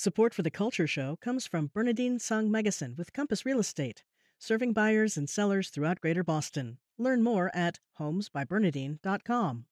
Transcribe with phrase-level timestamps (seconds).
[0.00, 4.04] Support for the Culture Show comes from Bernadine Sung Megason with Compass Real Estate,
[4.38, 6.78] serving buyers and sellers throughout Greater Boston.
[6.98, 9.64] Learn more at homesbybernadine.com.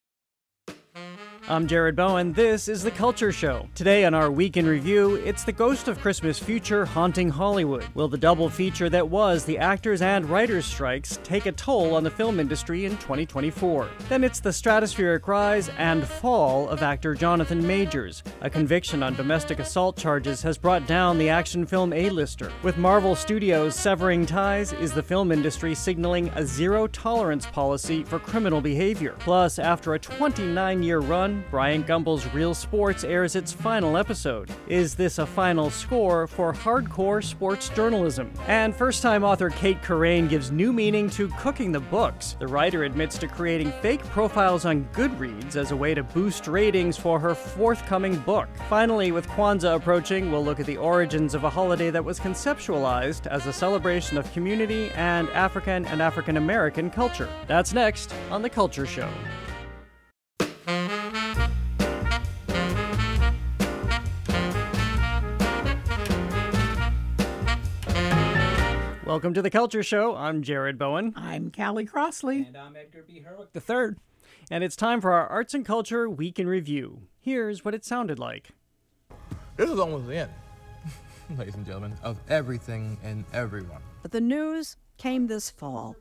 [1.48, 2.32] I'm Jared Bowen.
[2.32, 3.68] This is The Culture Show.
[3.76, 7.86] Today on our Week in Review, it's the Ghost of Christmas Future haunting Hollywood.
[7.94, 12.02] Will the double feature that was the actors and writers' strikes take a toll on
[12.02, 13.88] the film industry in 2024?
[14.08, 18.24] Then it's the stratospheric rise and fall of actor Jonathan Majors.
[18.40, 22.50] A conviction on domestic assault charges has brought down the action film A-lister.
[22.64, 28.18] With Marvel Studios severing ties, is the film industry signaling a zero tolerance policy for
[28.18, 29.14] criminal behavior?
[29.20, 34.50] Plus, after a 29 year run, Bryant Gumbel's Real Sports airs its final episode.
[34.68, 38.32] Is this a final score for hardcore sports journalism?
[38.46, 42.36] And first time author Cait Corrain gives new meaning to cooking the books.
[42.38, 46.96] The writer admits to creating fake profiles on Goodreads as a way to boost ratings
[46.96, 48.48] for her forthcoming book.
[48.68, 53.26] Finally, with Kwanzaa approaching, we'll look at the origins of a holiday that was conceptualized
[53.26, 57.28] as a celebration of community and African and African American culture.
[57.46, 59.08] That's next on The Culture Show.
[60.66, 60.82] Welcome
[69.34, 70.16] to the Culture Show.
[70.16, 71.12] I'm Jared Bowen.
[71.14, 72.46] I'm Callie Crossley.
[72.48, 73.20] And I'm Edgar B.
[73.20, 73.94] Herwick III.
[74.50, 77.02] And it's time for our Arts and Culture Week in Review.
[77.20, 78.48] Here's what it sounded like.
[79.56, 80.32] This is almost the end,
[81.38, 83.82] ladies and gentlemen, of everything and everyone.
[84.02, 85.94] But the news came this fall.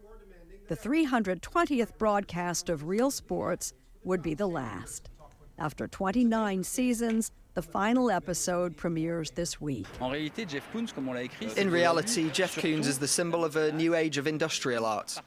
[0.70, 3.74] The 320th broadcast of Real Sports
[4.06, 5.10] would be the last.
[5.58, 9.88] After 29 seasons, the final episode premieres this week.
[10.02, 15.18] In reality, Jeff Koons is the symbol of a new age of industrial art.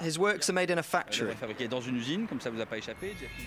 [0.00, 1.34] His works are made in a factory.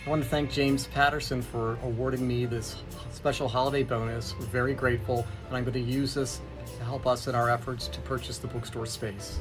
[0.05, 4.35] I want to thank James Patterson for awarding me this special holiday bonus.
[4.37, 6.41] We're very grateful, and I'm going to use this
[6.77, 9.39] to help us in our efforts to purchase the bookstore space.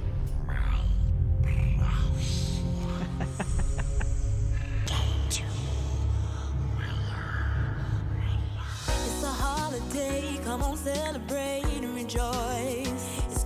[10.44, 12.88] Come on, celebrate and rejoice.
[13.30, 13.44] It's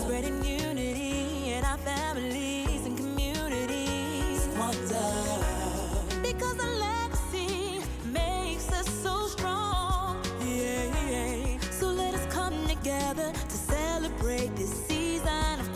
[0.00, 4.48] spreading unity in our families and communities.
[6.22, 10.22] Because the legacy makes us so strong.
[10.40, 11.58] Yeah, yeah.
[11.70, 15.70] So let us come together to celebrate this season of.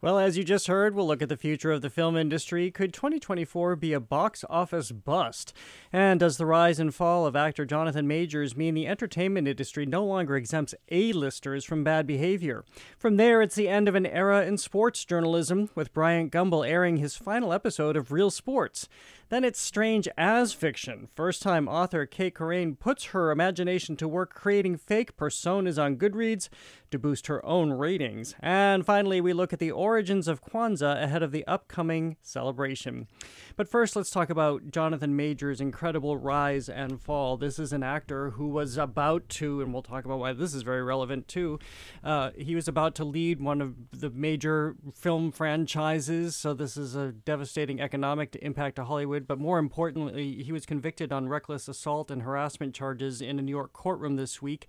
[0.00, 2.70] Well, as you just heard, we'll look at the future of the film industry.
[2.70, 5.52] Could 2024 be a box office bust?
[5.92, 10.04] And does the rise and fall of actor Jonathan Majors mean the entertainment industry no
[10.04, 12.64] longer exempts A-listers from bad behavior?
[12.98, 16.98] From there, it's the end of an era in sports journalism, with Bryant Gumbel airing
[16.98, 18.88] his final episode of Real Sports.
[19.30, 21.08] Then it's strange as fiction.
[21.14, 26.48] First time author Cait Corrain puts her imagination to work creating fake personas on Goodreads
[26.90, 28.34] to boost her own ratings.
[28.40, 33.06] And finally, we look at the origins of Kwanzaa ahead of the upcoming celebration.
[33.54, 37.36] But first, let's talk about Jonathan Majors' incredible rise and fall.
[37.36, 40.62] This is an actor who was about to, and we'll talk about why this is
[40.62, 41.60] very relevant too.
[42.02, 46.96] Uh, he was about to lead one of the major film franchises, so this is
[46.96, 49.28] a devastating economic impact to Hollywood.
[49.28, 53.52] But more importantly, he was convicted on reckless assault and harassment charges in a New
[53.52, 54.68] York courtroom this week.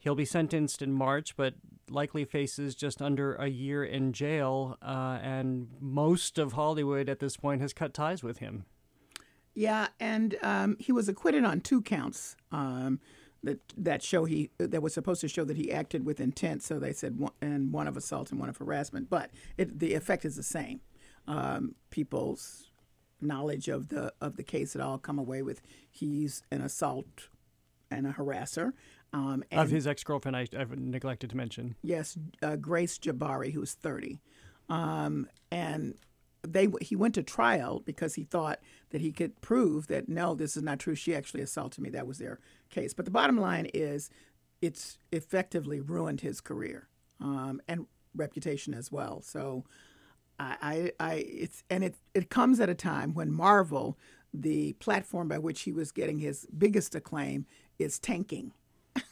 [0.00, 1.54] He'll be sentenced in March, but
[1.88, 4.76] likely faces just under a year in jail.
[4.82, 8.66] Uh, and most of Hollywood at this point has cut ties with him.
[9.54, 12.36] Yeah, and um, he was acquitted on two counts.
[12.50, 13.00] Um,
[13.44, 16.62] that that show he that was supposed to show that he acted with intent.
[16.62, 19.94] So they said one, and one of assault and one of harassment, but it, the
[19.94, 20.80] effect is the same.
[21.26, 22.70] Um, people's
[23.20, 25.60] knowledge of the of the case had all come away with
[25.90, 27.28] he's an assault
[27.90, 28.72] and a harasser.
[29.12, 31.76] Um, of his ex girlfriend, I, have neglected to mention.
[31.82, 34.20] Yes, uh, Grace Jabbari, who's 30.
[34.70, 35.96] Um, and
[36.46, 38.60] they he went to trial because he thought
[38.90, 40.94] that he could prove that no, this is not true.
[40.94, 41.90] She actually assaulted me.
[41.90, 42.94] That was their case.
[42.94, 44.10] But the bottom line is,
[44.60, 46.88] it's effectively ruined his career
[47.20, 49.22] um, and reputation as well.
[49.22, 49.64] So,
[50.38, 53.96] I, I, I, it's and it it comes at a time when Marvel,
[54.34, 57.46] the platform by which he was getting his biggest acclaim,
[57.78, 58.52] is tanking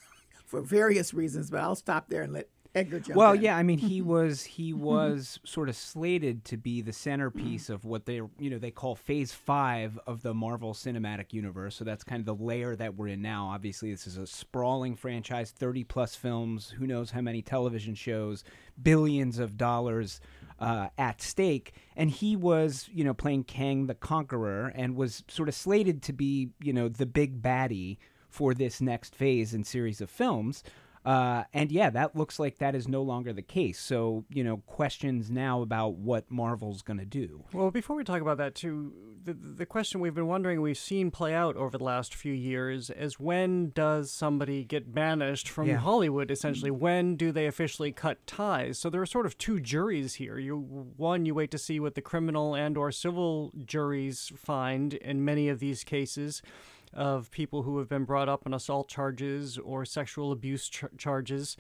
[0.46, 1.50] for various reasons.
[1.50, 3.42] But I'll stop there and let Edgar jump well, in.
[3.42, 7.84] yeah, I mean, he was he was sort of slated to be the centerpiece of
[7.84, 11.76] what they you know they call Phase Five of the Marvel Cinematic Universe.
[11.76, 13.48] So that's kind of the layer that we're in now.
[13.48, 18.44] Obviously, this is a sprawling franchise, thirty plus films, who knows how many television shows,
[18.82, 20.20] billions of dollars
[20.60, 21.72] uh, at stake.
[21.96, 26.12] And he was, you know, playing Kang the Conqueror and was sort of slated to
[26.12, 30.62] be, you know, the big baddie for this next phase and series of films.
[31.04, 33.80] Uh, and yeah, that looks like that is no longer the case.
[33.80, 37.44] So, you know, questions now about what Marvel's going to do.
[37.52, 38.92] Well, before we talk about that, too,
[39.24, 42.90] the, the question we've been wondering, we've seen play out over the last few years
[42.90, 45.76] is when does somebody get banished from Yeah.
[45.76, 46.70] Hollywood, essentially?
[46.70, 48.78] When do they officially cut ties?
[48.78, 50.38] So there are sort of two juries here.
[50.38, 50.58] You
[50.96, 55.48] One, you wait to see what the criminal and or civil juries find in many
[55.48, 56.42] of these cases
[56.92, 61.56] of people who have been brought up on assault charges or sexual abuse ch- charges.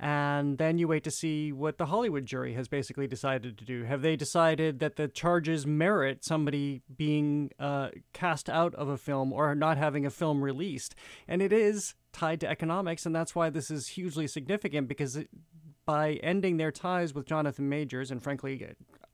[0.00, 3.84] And then you wait to see what the Hollywood jury has basically decided to do.
[3.84, 9.32] Have they decided that the charges merit somebody being uh, cast out of a film
[9.32, 10.94] or not having a film released?
[11.28, 15.28] And it is tied to economics, and that's why this is hugely significant because it,
[15.84, 18.66] by ending their ties with Jonathan Majors, and frankly,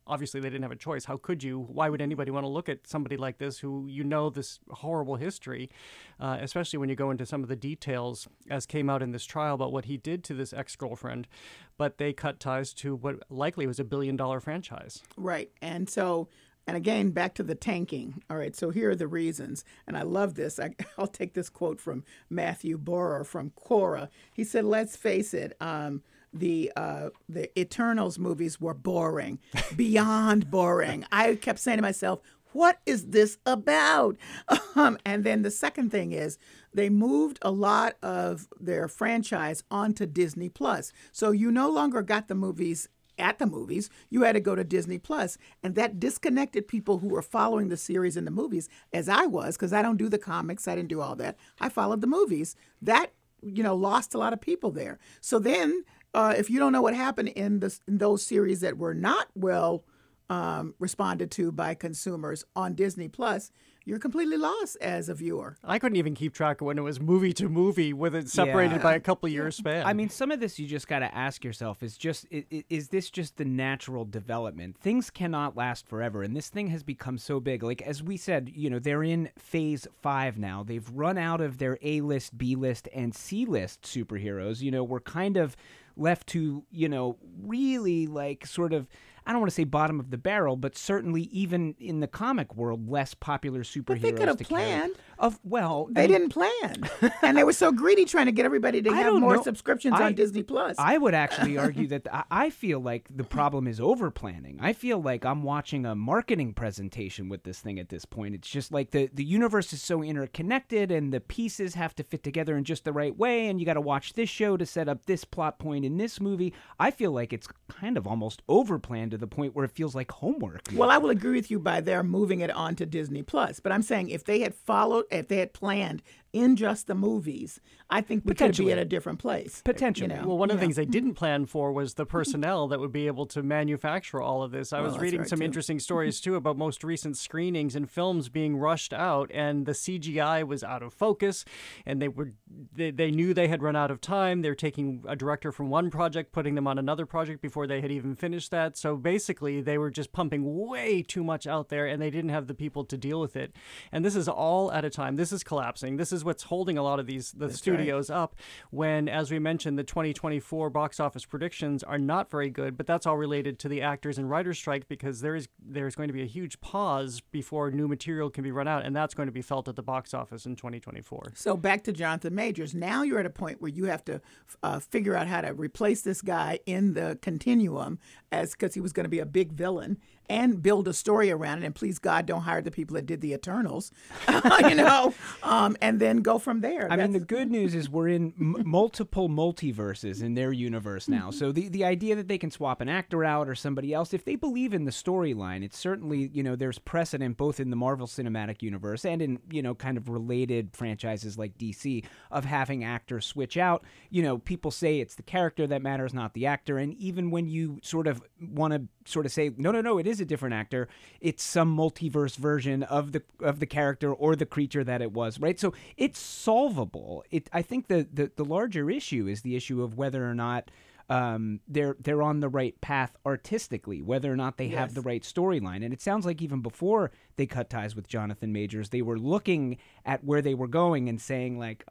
[0.09, 1.05] obviously they didn't have a choice.
[1.05, 1.61] How could you?
[1.61, 5.17] Why would anybody want to look at somebody like this who you know this horrible
[5.17, 5.71] history,
[6.19, 9.25] uh, especially when you go into some of the details as came out in this
[9.25, 11.29] trial about what he did to this ex girlfriend?
[11.77, 15.03] But they cut ties to what likely was a billion dollar franchise.
[15.17, 15.51] Right.
[15.63, 16.29] And so,
[16.67, 18.23] and again, back to the tanking.
[18.29, 18.57] All right.
[18.57, 19.65] So here are the reasons.
[19.87, 20.59] And I love this.
[20.59, 24.09] I, I'll take this quote from Matthew Borer from Quora.
[24.33, 25.57] He said, let's face it.
[25.61, 26.03] Um,
[26.33, 29.39] the uh, the Eternals movies were boring,
[29.77, 31.05] beyond boring.
[31.11, 32.21] I kept saying to myself,
[32.53, 34.17] "What is this about?"
[34.77, 36.39] Um, and then the second thing is
[36.73, 42.29] they moved a lot of their franchise onto Disney Plus, so you no longer got
[42.29, 42.89] the movies
[43.19, 43.91] at the movies.
[44.09, 47.77] You had to go to Disney Plus, and that disconnected people who were following the
[47.77, 50.89] series and the movies, as I was, because I don't do the comics, I didn't
[50.89, 51.37] do all that.
[51.61, 52.55] I followed the movies.
[52.81, 54.99] That you know lost a lot of people there.
[55.21, 55.85] So then,
[56.19, 59.27] uh, if you don't know what happened in the in those series that were not
[59.35, 59.85] well
[60.31, 63.51] um, responded to by consumers on Disney Plus,
[63.87, 65.57] you're completely lost as a viewer.
[65.65, 68.77] I couldn't even keep track of when it was movie to movie with it separated
[68.77, 68.83] Yeah.
[68.83, 69.87] by a couple years span.
[69.87, 72.65] I mean, some of this you just got to ask yourself is just i- i-
[72.69, 74.77] is this just the natural development?
[74.77, 77.63] Things cannot last forever, and this thing has become so big.
[77.63, 80.63] Like as we said, you know, they're in phase five now.
[80.63, 84.61] They've run out of their A list, B list, and C list superheroes.
[84.61, 85.57] You know, we're kind of
[85.99, 88.89] left to you know really like sort of.
[89.29, 92.57] I don't want to say bottom of the barrel, but certainly even in the comic
[92.57, 93.85] world, less popular superheroes.
[93.87, 94.95] But they could have planned.
[95.19, 96.89] Of well, They I- didn't plan,
[97.23, 99.43] and they were so greedy trying to get everybody to I have more know.
[99.43, 100.77] subscriptions I- on Disney Plus.
[100.79, 104.59] I would actually argue that I- I feel like the problem is over planning.
[104.63, 108.35] I feel like I'm watching a marketing presentation with this thing at this point.
[108.35, 112.23] It's just like the, the universe is so interconnected and the pieces have to fit
[112.23, 114.89] together in just the right way, and you got to watch this show to set
[114.89, 116.55] up this plot point in this movie.
[116.79, 120.11] I feel like it's kind of almost over planned the point where it feels like
[120.11, 120.69] homework.
[120.75, 123.61] Well, I will agree with you by their moving it on to Disney Plus.
[123.61, 126.03] But I'm saying if they had followed, if they had planned
[126.33, 127.61] in just the movies,
[127.91, 129.63] I think we could be at a different place.
[129.65, 130.15] Potentially.
[130.15, 130.29] You know?
[130.29, 130.67] Well, one of the Yeah.
[130.67, 134.43] things they didn't plan for was the personnel that would be able to manufacture all
[134.43, 134.73] of this.
[134.73, 135.45] I Well, was reading right, some too.
[135.45, 140.43] interesting stories too about most recent screenings and films being rushed out, and the CGI
[140.43, 141.45] was out of focus,
[141.87, 142.33] and they were
[142.75, 144.43] they, they knew they had run out of time.
[144.43, 147.91] They're taking a director from one project, putting them on another project before they had
[147.91, 148.77] even finished that.
[148.77, 152.47] So basically, they were just pumping way too much out there, and they didn't have
[152.47, 153.55] the people to deal with it.
[153.93, 155.17] And this is all at a time.
[155.17, 155.97] This is collapsing.
[155.97, 158.37] This is what's holding a lot of these the studios up.
[158.71, 163.07] When, as we mentioned, the 2024 box office predictions are not very good, but that's
[163.07, 166.23] all related to the actors and writers strike because there is there's going to be
[166.23, 169.43] a huge pause before new material can be run out, and that's going to be
[169.43, 171.33] felt at the box office in 2024.
[171.35, 172.75] So back to Jonathan Majors.
[172.75, 174.21] Now you're at a point where you have to
[174.63, 177.99] uh, figure out how to replace this guy in the continuum,
[178.33, 181.63] as because he was going to be a big villain, and build a story around
[181.63, 181.67] it.
[181.67, 183.91] And please God, don't hire the people that did the Eternals,
[184.61, 186.91] you know, um, and then go from there.
[186.91, 191.31] I mean, the good news is we're in m- multiple multiverses in their universe now.
[191.31, 194.25] So the, the idea that they can swap an actor out or somebody else, if
[194.25, 198.07] they believe in the storyline, it's certainly, you know, there's precedent both in the Marvel
[198.07, 203.25] Cinematic Universe and in, you know, kind of related franchises like DC of having actors
[203.25, 203.85] switch out.
[204.11, 206.79] You know, people say it's the character that matters, not the actor.
[206.79, 210.07] And even when you sort of want to sort of say, no, no, no, it
[210.07, 210.89] is a different actor,
[211.21, 215.41] it's some multiverse version of the of the character or the creature that it was,
[215.41, 215.59] right?
[215.59, 217.25] So it's solvable.
[217.31, 220.71] It I think the the, the larger issue is the issue of whether or not
[221.11, 225.23] um, they're they're on the right path artistically, whether or not they have the right
[225.23, 225.83] storyline.
[225.83, 229.79] And it sounds like even before they cut ties with Jonathan Majors, they were looking
[230.05, 231.85] at where they were going and saying like,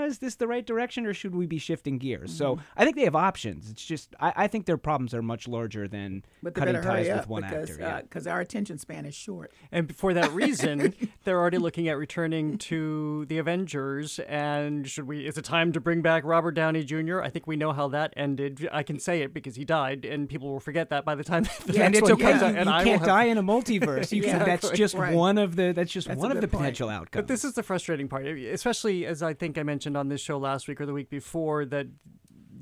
[0.00, 2.34] uh, is this the right direction, or should we be shifting gears?
[2.36, 2.60] So Mhm.
[2.76, 3.70] I think they have options.
[3.70, 7.28] It's just I, I think their problems are much larger than But cutting ties with
[7.28, 7.76] one because actor.
[7.82, 8.02] Yeah.
[8.02, 9.52] because our attention span is short.
[9.72, 14.18] And for that reason, they're already looking at returning to the Avengers.
[14.20, 15.26] And should we?
[15.26, 17.20] Is it time to bring back Robert Downey Jr.?
[17.20, 18.68] I think we know how that ended.
[18.72, 21.44] I can say it because he died, and people will forget that by the time
[21.66, 22.22] the Yeah, and it's one okay.
[22.30, 22.54] comes out.
[22.54, 24.10] And you I can't have- die in a multiverse.
[24.20, 25.14] You can, that's just Right.
[25.14, 25.72] one of the.
[25.72, 26.62] That's just That's one of the point.
[26.62, 27.22] potential outcomes.
[27.22, 30.38] But this is the frustrating part, especially as I think I mentioned on this show
[30.38, 31.86] last week or the week before that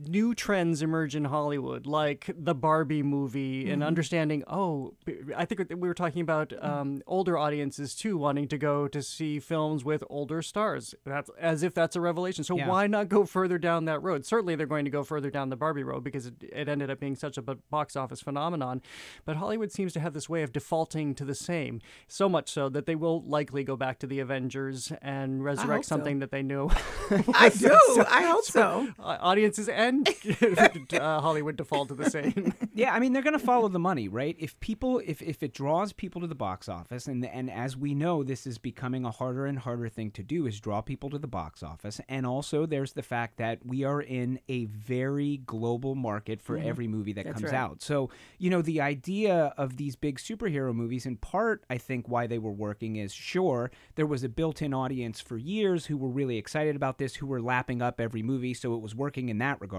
[0.06, 3.86] new trends emerge in Hollywood, like the Barbie movie, and Mhm.
[3.86, 4.44] understanding.
[4.46, 4.94] Oh,
[5.36, 6.64] I think we were talking about Mm.
[6.64, 10.94] um, older audiences too, wanting to go to see films with older stars.
[11.04, 12.44] That's as if that's a revelation.
[12.44, 12.68] So Yeah.
[12.68, 14.24] why not go further down that road?
[14.24, 17.00] Certainly, they're going to go further down the Barbie road because it, it ended up
[17.00, 18.82] being such a box office phenomenon.
[19.24, 22.68] But Hollywood seems to have this way of defaulting to the same, so much so
[22.68, 25.88] that they will likely go back to the Avengers and resurrect so.
[25.88, 26.68] something that they knew.
[27.34, 27.76] I do.
[28.08, 28.88] I hope so.
[28.98, 29.87] uh, audiences and
[30.92, 32.52] uh, Hollywood default to the same.
[32.74, 34.36] yeah, I mean they're going to follow the money, right?
[34.38, 37.94] If people, if, if it draws people to the box office, and and as we
[37.94, 41.18] know, this is becoming a harder and harder thing to do, is draw people to
[41.18, 45.94] the box office, and also there's the fact that we are in a very global
[45.94, 46.64] market for Mhm.
[46.64, 47.58] every movie that That's comes right.
[47.58, 47.82] out.
[47.82, 52.26] So you know the idea of these big superhero movies, in part, I think why
[52.26, 56.36] they were working is sure there was a built-in audience for years who were really
[56.38, 59.60] excited about this, who were lapping up every movie, so it was working in that
[59.60, 59.77] regard.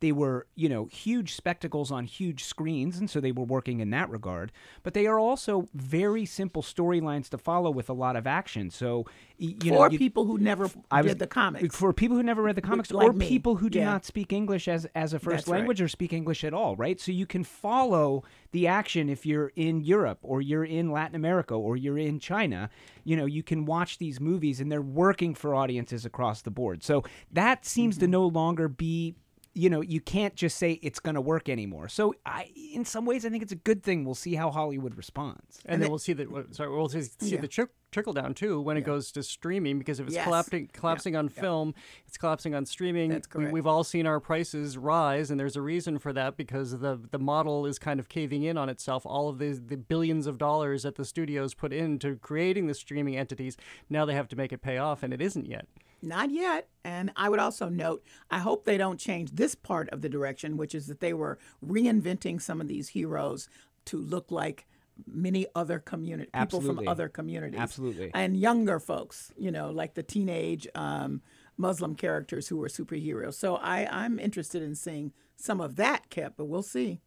[0.00, 3.90] They were, you know, huge spectacles on huge screens, and so they were working in
[3.90, 4.52] that regard.
[4.82, 8.70] But they are also very simple storylines to follow with a lot of action.
[8.70, 9.06] So,
[9.38, 11.76] you know, For you- people who never I read was- the comics.
[11.76, 13.28] for people who never read the comics like or me.
[13.28, 13.86] people who do Yeah.
[13.86, 15.58] not speak English as as a first That's right.
[15.58, 17.00] language or speak English at all, right?
[17.00, 21.54] So you can follow the action if you're in Europe or you're in Latin America
[21.54, 22.70] or you're in China.
[23.04, 26.82] You know, you can watch these movies and they're working for audiences across the board.
[26.82, 28.04] So that seems Mm-hmm.
[28.06, 29.14] to no longer be
[29.58, 31.88] you know, you can't just say it's going to work anymore.
[31.88, 34.04] So, I, in some ways, I think it's a good thing.
[34.04, 35.60] We'll see how Hollywood responds.
[35.66, 36.28] And, then we'll see that.
[36.54, 37.40] Sorry, we'll see, see Yeah.
[37.40, 40.24] the trick, trickle down too when it goes to streaming because if it's Yes.
[40.24, 41.74] collapsing, collapsing on film,
[42.06, 43.10] it's collapsing on streaming.
[43.10, 43.52] That's We, correct.
[43.52, 47.18] we've all seen our prices rise, and there's a reason for that because the the
[47.18, 49.04] model is kind of caving in on itself.
[49.06, 53.16] All of the the billions of dollars that the studios put into creating the streaming
[53.16, 53.56] entities,
[53.90, 55.66] now they have to make it pay off, and it isn't yet.
[56.00, 56.68] Not yet.
[56.84, 60.56] And I would also note, I hope they don't change this part of the direction,
[60.56, 63.48] which is that they were reinventing some of these heroes
[63.86, 64.66] to look like
[65.06, 67.60] many other community people from other communities.
[67.60, 68.10] Absolutely.
[68.14, 71.22] And younger folks, you know, like the teenage um,
[71.56, 73.34] Muslim characters who were superheroes.
[73.34, 77.00] So I, I'm interested in seeing some of that kept, but we'll see.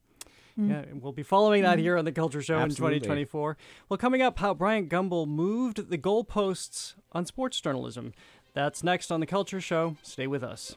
[0.57, 2.97] Yeah, and we'll be following that here on the Culture Show Absolutely.
[2.97, 3.57] in 2024.
[3.89, 8.13] Well, coming up, how Bryant Gumbel moved the goalposts on sports journalism.
[8.53, 9.95] That's next on the Culture Show.
[10.03, 10.75] Stay with us.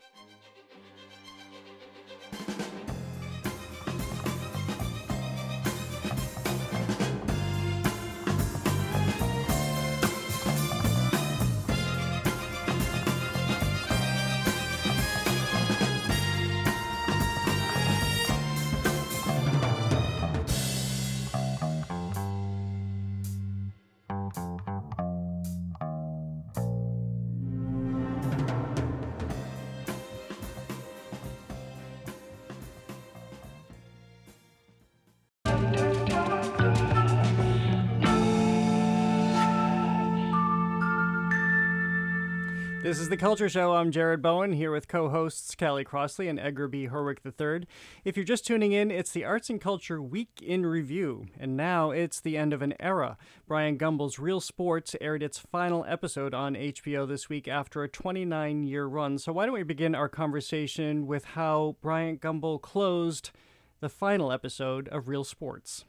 [42.95, 43.73] This is the Culture Show.
[43.73, 46.87] I'm Jared Bowen here with co-hosts Callie Crossley and Edgar B.
[46.87, 47.67] Herwick III.
[48.05, 51.91] If you're just tuning in, it's the Arts and Culture Week in Review, and now
[51.91, 53.19] it's the end of an era.
[53.49, 58.87] Bryant Gumbel's Real Sports aired its final episode on HBO this week after a 29-year
[58.87, 59.19] run.
[59.19, 63.33] So why don't we begin our conversation with how Bryant Gumbel closed
[63.81, 65.85] the final episode of Real Sports?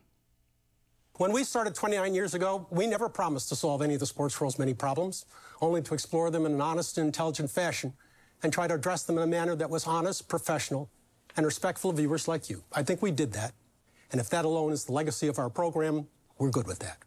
[1.17, 4.41] When we started 29 years ago, we never promised to solve any of the sports
[4.41, 5.25] world's many problems,
[5.61, 7.93] only to explore them in an honest and intelligent fashion
[8.43, 10.89] and try to address them in a manner that was honest, professional,
[11.37, 12.63] and respectful of viewers like you.
[12.73, 13.53] I think we did that.
[14.11, 16.07] And if that alone is the legacy of our program,
[16.37, 16.97] we're good with that.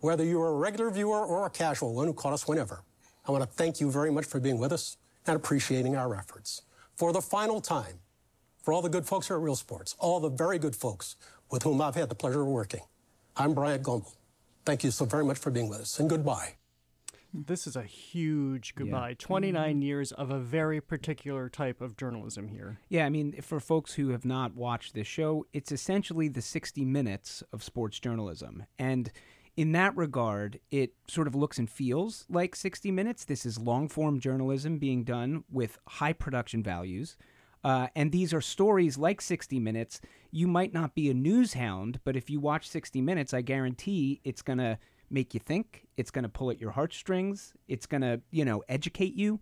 [0.00, 2.82] Whether you are a regular viewer or a casual one who caught us whenever,
[3.26, 4.96] I want to thank you very much for being with us
[5.26, 6.62] and appreciating our efforts.
[6.96, 8.00] For the final time,
[8.62, 11.16] for all the good folks here at Real Sports, all the very good folks
[11.50, 12.82] with whom I've had the pleasure of working,
[13.36, 14.14] I'm Bryant Gumbel.
[14.64, 16.54] Thank you so very much for being with us, and goodbye.
[17.32, 19.14] This is a huge goodbye.
[19.18, 22.78] 29 years of a very particular type of journalism here.
[22.88, 26.84] Yeah, I mean, for folks who have not watched this show, it's essentially the 60
[26.84, 28.64] minutes of sports journalism.
[28.78, 29.12] And
[29.58, 33.24] in that regard, it sort of looks and feels like 60 Minutes.
[33.24, 37.16] This is long form journalism being done with high production values.
[37.64, 40.00] Uh, and these are stories like 60 Minutes.
[40.30, 44.20] You might not be a news hound, but if you watch 60 Minutes, I guarantee
[44.22, 44.78] it's going to
[45.10, 45.86] make you think.
[45.96, 47.54] It's going to pull at your heartstrings.
[47.66, 49.40] It's going to, you know, educate you.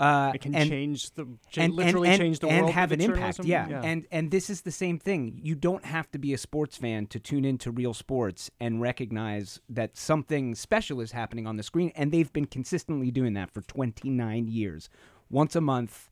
[0.00, 1.26] Uh, It can and- change the
[1.56, 3.36] and, literally and, change the world and have an impact.
[3.36, 3.46] journalism.
[3.46, 3.82] Yeah.
[3.84, 5.38] and and this is the same thing.
[5.44, 9.60] You don't have to be a sports fan to tune into real sports and recognize
[9.68, 13.60] that something special is happening on the screen, and they've been consistently doing that for
[13.60, 14.88] 29 years,
[15.30, 16.08] once a month.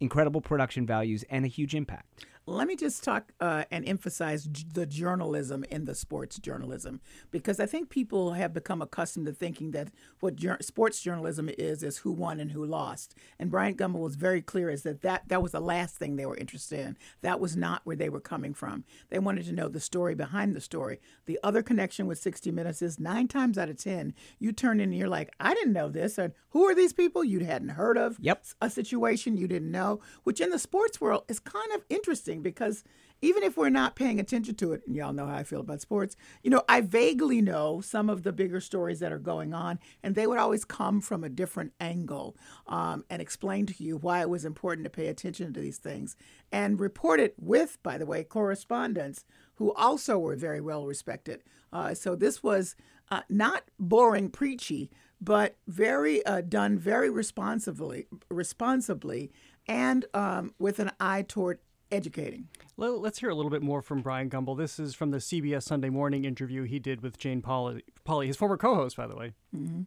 [0.00, 2.24] Incredible production values and a huge impact.
[2.44, 7.60] Let me just talk uh, and emphasize j- the journalism in the sports journalism because
[7.60, 11.98] I think people have become accustomed to thinking that what jour- sports journalism is is
[11.98, 13.14] who won and who lost.
[13.38, 16.26] And Bryant Gumbel was very clear as that, that that was the last thing they
[16.26, 16.96] were interested in.
[17.20, 18.82] That was not where they were coming from.
[19.08, 20.98] They wanted to know the story behind the story.
[21.26, 24.90] The other connection with 60 Minutes is nine times out of 10, you turn in
[24.90, 26.18] and you're like, I didn't know this.
[26.18, 28.18] And who are these people you hadn't heard of?
[28.18, 28.44] Yep.
[28.60, 32.84] A situation you didn't know, which in the sports world is kind of interesting because
[33.20, 35.80] even if we're not paying attention to it, and y'all know how I feel about
[35.80, 39.78] sports, you know, I vaguely know some of the bigger stories that are going on,
[40.02, 42.36] and they would always come from a different angle
[42.66, 46.16] um, and explain to you why it was important to pay attention to these things
[46.50, 49.24] and report it with, by the way, correspondents
[49.54, 51.42] who also were very well respected.
[51.72, 52.74] Uh, so this was
[53.10, 59.30] uh, not boring, preachy, but very uh, done very responsibly, responsibly,
[59.68, 61.60] and um, with an eye toward
[61.92, 62.48] educating.
[62.76, 64.56] Let- Let's hear a little bit more from Bryant Gumbel.
[64.56, 68.36] This is from the CBS Sunday Morning interview he did with Jane Pauley, Pauley his
[68.36, 69.34] former co-host, by the way.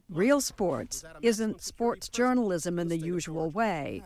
[0.09, 4.03] Real sports isn't sports journalism in the usual way,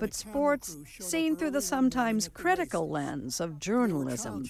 [0.00, 4.44] but sports seen through the sometimes critical lens of journalism.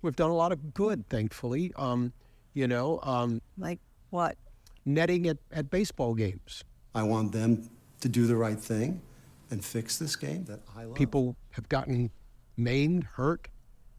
[0.00, 1.72] We've done a lot of good, thankfully.
[1.76, 2.12] Um,
[2.54, 4.36] you know, um, like what?
[4.84, 6.62] Netting at, at baseball games.
[6.94, 7.68] I want them
[8.00, 9.00] to do the right thing
[9.52, 10.94] and fix this game that I love.
[10.94, 12.10] People have gotten
[12.56, 13.48] maimed, hurt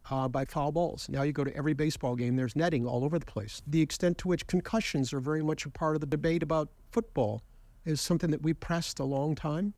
[0.10, 1.08] uh, by foul balls.
[1.08, 3.62] Now you go to every baseball game, there's netting all over the place.
[3.68, 7.44] The extent to which concussions are very much a part of the debate about football
[7.86, 9.76] is something that we pressed a long time.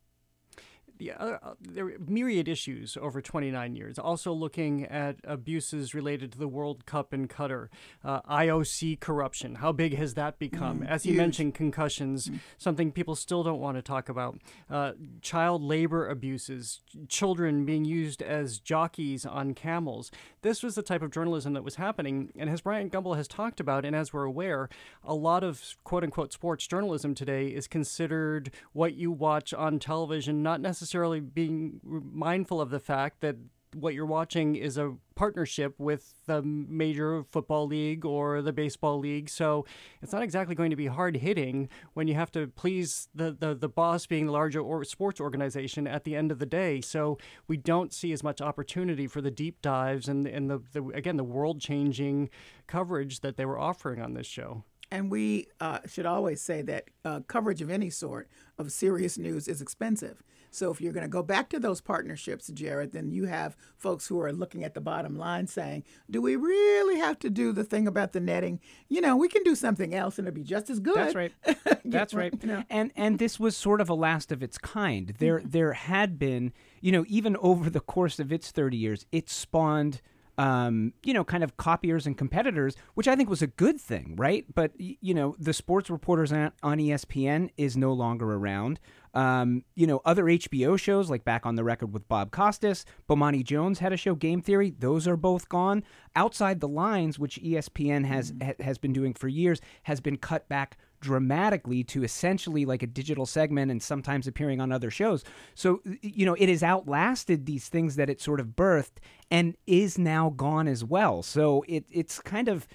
[0.98, 4.00] The other, uh, there are myriad issues over 29 years.
[4.00, 7.68] Also looking at abuses related to the World Cup in Qatar,
[8.04, 9.56] uh, IOC corruption.
[9.56, 10.82] How big has that become?
[10.82, 11.18] Mm, As you huge.
[11.18, 14.40] mentioned, concussions, something people still don't want to talk about.
[14.70, 20.12] Uh, child labor abuses, children being used as jockeys on camels.
[20.44, 22.32] This was the type of journalism that was happening.
[22.38, 24.70] And as Bryant Gumbel has talked about, and as we're aware,
[25.04, 30.42] a lot of quote unquote sports journalism today is considered what you watch on television,
[30.42, 33.38] not necessarily being mindful of the fact that
[33.76, 39.30] what you're watching is a partnership with the major football league or the baseball league.
[39.30, 39.66] So
[40.02, 43.54] it's not exactly going to be hard hitting when you have to please the, the,
[43.54, 46.82] the boss being the larger or sports organization at the end of the day.
[46.82, 47.18] So
[47.48, 51.18] we don't see as much opportunity for the deep dives and, and the, the again,
[51.18, 52.30] the world changing
[52.68, 54.64] coverage that they were offering on this show.
[54.92, 59.48] And we uh, should always say that uh, coverage of any sort of serious news
[59.48, 60.24] is expensive.
[60.56, 64.08] So if you're going to go back to those partnerships, Jared, then you have folks
[64.08, 67.64] who are looking at the bottom line saying, do we really have to do the
[67.64, 68.60] thing about the netting?
[68.88, 70.96] You know, we can do something else and it'll be just as good.
[70.96, 71.32] That's right.
[71.86, 72.34] That's right.
[72.42, 72.64] You know?
[72.70, 75.14] And and this was sort of a last of its kind.
[75.20, 79.30] There there had been, you know, even over the course of its 30 years, it
[79.30, 80.02] spawned
[80.38, 84.16] um, you know, kind of copiers and competitors, which I think was a good thing,
[84.18, 84.46] right?
[84.54, 88.80] But you know, the sports reporters on, on ESPN is no longer around.
[89.16, 93.44] Um, you know, other HBO shows like Back on the Record with Bob Costas, Bomani
[93.44, 94.74] Jones had a show, Game Theory.
[94.78, 95.84] Those are both gone.
[96.16, 100.48] Outside the Lines, which ESPN has ha- has been doing for years, has been cut
[100.50, 105.24] back dramatically to essentially like a digital segment and sometimes appearing on other shows.
[105.54, 108.98] So, you know, it has outlasted these things that it sort of birthed
[109.30, 111.22] and is now gone as well.
[111.22, 112.68] So it it's kind of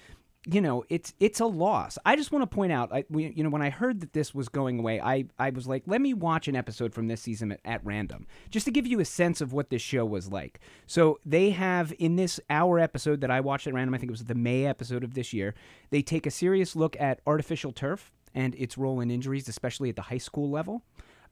[0.45, 1.97] you know it's it's a loss.
[2.03, 4.33] I just want to point out I, we, you know when i heard that this
[4.33, 7.51] was going away i i was like let me watch an episode from this season
[7.51, 10.59] at, at random just to give you a sense of what this show was like.
[10.87, 14.11] So they have in this hour episode that i watched at random i think it
[14.11, 15.53] was the may episode of this year
[15.91, 19.95] they take a serious look at artificial turf and its role in injuries especially at
[19.95, 20.83] the high school level.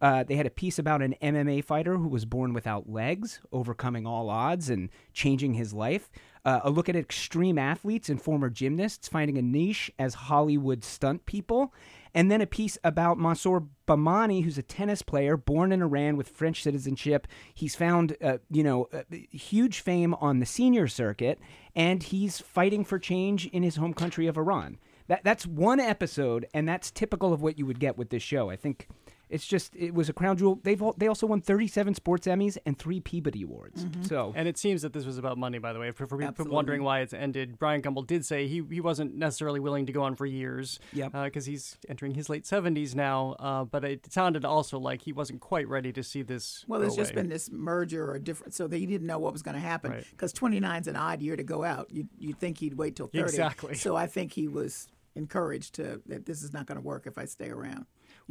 [0.01, 4.07] Uh, they had a piece about an MMA fighter who was born without legs, overcoming
[4.07, 6.09] all odds and changing his life.
[6.45, 11.25] Uh, a look at extreme athletes and former gymnasts finding a niche as Hollywood stunt
[11.25, 11.73] people.
[12.13, 16.29] And then a piece about Mansour Bahrami, who's a tennis player born in Iran with
[16.29, 17.27] French citizenship.
[17.53, 21.39] He's found, uh, you know, uh, huge fame on the senior circuit,
[21.75, 24.79] and he's fighting for change in his home country of Iran.
[25.07, 28.49] that that's one episode, and that's typical of what you would get with this show.
[28.49, 28.87] I think
[29.29, 30.59] it's just it was a crown jewel.
[30.63, 33.85] They've all, they also won 37 sports Emmys and three Peabody Awards.
[34.01, 35.91] So And it seems that this was about money, by the way.
[35.91, 39.59] For, for people wondering why it's ended, Bryant Gumbel did say he, he wasn't necessarily
[39.59, 40.79] willing to go on for years.
[40.93, 41.11] Yep.
[41.11, 43.35] Because he's entering his late 70s now.
[43.39, 46.65] Uh, but it sounded also like he wasn't quite ready to see this.
[46.67, 49.43] Well, go there's just been this merger or different, so they didn't know what was
[49.43, 50.03] going to happen.
[50.11, 51.87] Because 29 is an odd year to go out.
[51.91, 53.19] You you think he'd wait till 30.
[53.19, 53.75] Exactly.
[53.75, 57.17] So I think he was encouraged to that this is not going to work if
[57.17, 57.85] I stay around.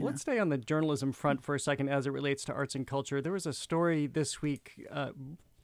[0.07, 2.87] Let's stay on the journalism front for a second as it relates to arts and
[2.87, 3.21] culture.
[3.21, 4.87] There was a story this week.
[4.91, 5.11] Uh,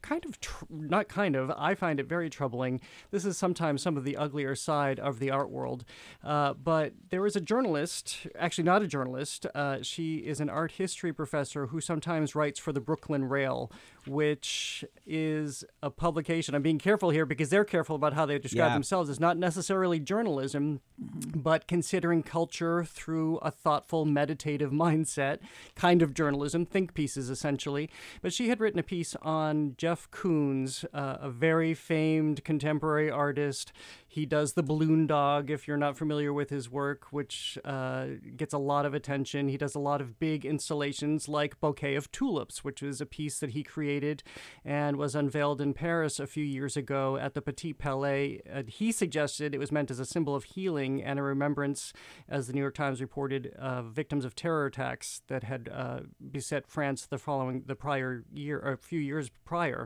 [0.05, 1.49] Kind of, tr- not kind of.
[1.57, 2.79] I find it very troubling.
[3.09, 5.83] This is sometimes some of the uglier side of the art world.
[6.23, 9.47] Uh, but there was a journalist, actually not a journalist.
[9.55, 13.71] Uh, she is an art history professor who sometimes writes for the Brooklyn Rail,
[14.05, 16.53] which is a publication.
[16.53, 18.73] I'm being careful here because they're careful about how they describe Yeah.
[18.75, 19.09] themselves.
[19.09, 25.39] It's not necessarily journalism, but considering culture through a thoughtful, meditative mindset,
[25.75, 27.89] kind of journalism, think pieces essentially.
[28.21, 33.71] But she had written a piece on Jeff Koons, uh, a very famed contemporary artist.
[34.07, 38.05] He does the balloon dog, if you're not familiar with his work, which uh,
[38.37, 39.49] gets a lot of attention.
[39.49, 43.39] He does a lot of big installations like Bouquet of Tulips, which is a piece
[43.39, 44.23] that he created
[44.63, 48.41] and was unveiled in Paris a few years ago at the Petit Palais.
[48.51, 51.91] Uh, he suggested it was meant as a symbol of healing and a remembrance,
[52.29, 55.99] as the New York Times reported, of victims of terror attacks that had uh,
[56.31, 59.84] beset France the following the prior year, or a few years prior.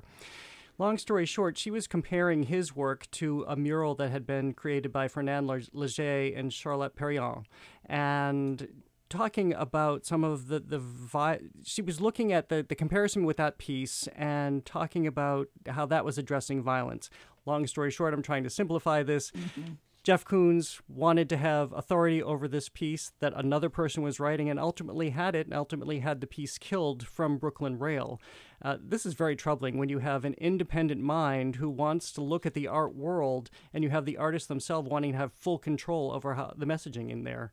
[0.78, 4.94] Long story short, she was comparing his work to a mural that had been created
[4.94, 7.48] by Fernand Leger and Charlotte Perriand,
[7.86, 8.68] and
[9.10, 13.36] talking about some of the the vi- she was looking at the the comparison with
[13.38, 17.10] that piece and talking about how that was addressing violence.
[17.46, 19.32] Long story short, I'm trying to simplify this.
[19.32, 19.74] Mm-hmm.
[20.04, 24.60] Jeff Koons wanted to have authority over this piece that another person was writing and
[24.60, 28.20] ultimately had it and ultimately had the piece killed from Brooklyn Rail.
[28.62, 32.46] Uh, this is very troubling when you have an independent mind who wants to look
[32.46, 36.12] at the art world and you have the artists themselves wanting to have full control
[36.14, 37.52] over how, the messaging in there.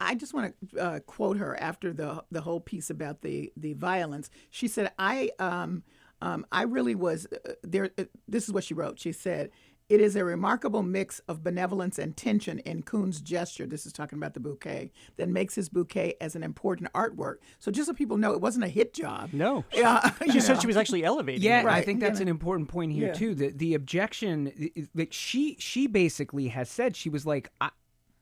[0.00, 3.72] I just want to uh, quote her after the the whole piece about the the
[3.72, 4.30] violence.
[4.50, 5.82] She said, "I um,
[6.22, 9.00] um, I really was uh, there." Uh, this is what she wrote.
[9.00, 9.50] She said.
[9.88, 13.66] It is a remarkable mix of benevolence and tension in Koons' gesture.
[13.66, 17.36] This is talking about the bouquet that makes his bouquet as an important artwork.
[17.58, 19.30] So just so people know, it wasn't a hit job.
[19.32, 21.42] No, yeah, she you said she was actually elevating.
[21.42, 21.66] Yeah, it.
[21.66, 22.24] I think that's know.
[22.24, 23.12] an important point here Yeah.
[23.14, 23.34] too.
[23.34, 27.50] The the objection, i- i- like she she basically has said she was like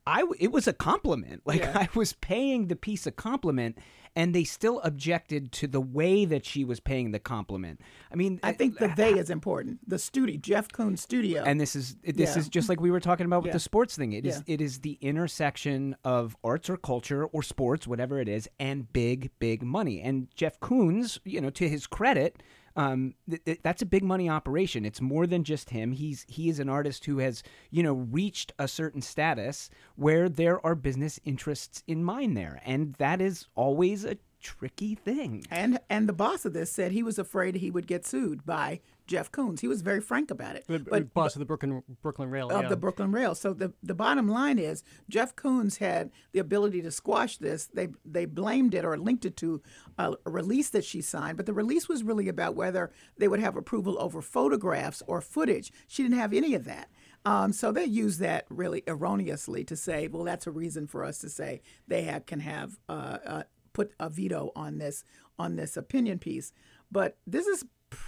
[0.06, 1.42] I it was a compliment.
[1.46, 1.72] Like Yeah.
[1.74, 3.76] I was paying the piece a compliment,
[4.16, 7.80] and they still objected to the way that she was paying the compliment.
[8.10, 9.88] I mean, I think the they is important.
[9.88, 11.44] The studio, Jeff Koons' studio.
[11.44, 12.38] and this is this Yeah.
[12.40, 13.52] is just like we were talking about with Yeah.
[13.52, 14.12] the sports thing.
[14.12, 14.54] It is Yeah.
[14.54, 19.30] it is the intersection of arts or culture or sports, whatever it is, and big
[19.38, 20.00] big money.
[20.00, 22.42] And Jeff Koons, you know, to his credit,
[22.76, 24.84] um, th- th- that's a big money operation.
[24.84, 25.92] It's more than just him.
[25.92, 30.64] He's he is an artist who has you know reached a certain status where there
[30.64, 35.44] are business interests in mind there, and that is always a tricky thing.
[35.50, 38.80] And and the boss of this said he was afraid he would get sued by
[39.06, 39.60] Jeff Koons.
[39.60, 40.64] He was very frank about it.
[40.66, 42.50] The But boss of the Brooklyn Brooklyn Rail.
[42.50, 42.68] of yeah.
[42.68, 43.34] the Brooklyn Rail.
[43.34, 47.66] So the the bottom line is Jeff Koons had the ability to squash this.
[47.66, 49.62] They they blamed it or linked it to
[49.98, 53.56] a, release that she signed, but the release was really about whether they would have
[53.56, 55.72] approval over photographs or footage.
[55.86, 56.90] She didn't have any of that.
[57.24, 61.18] Um, so they used that really erroneously to say, well, that's a reason for us
[61.18, 63.42] to say they have, can have uh, uh,
[63.72, 65.02] put a veto on this
[65.38, 66.52] on this opinion piece.
[66.90, 67.64] But this is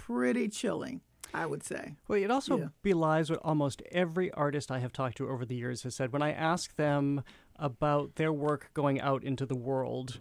[0.09, 1.01] pretty chilling,
[1.35, 1.95] I would say.
[2.09, 2.69] Well, it also Yeah.
[2.83, 6.13] belies what almost every artist I have talked to over the years has said.
[6.13, 7.23] When I ask them
[7.57, 10.19] about their work going out into the world,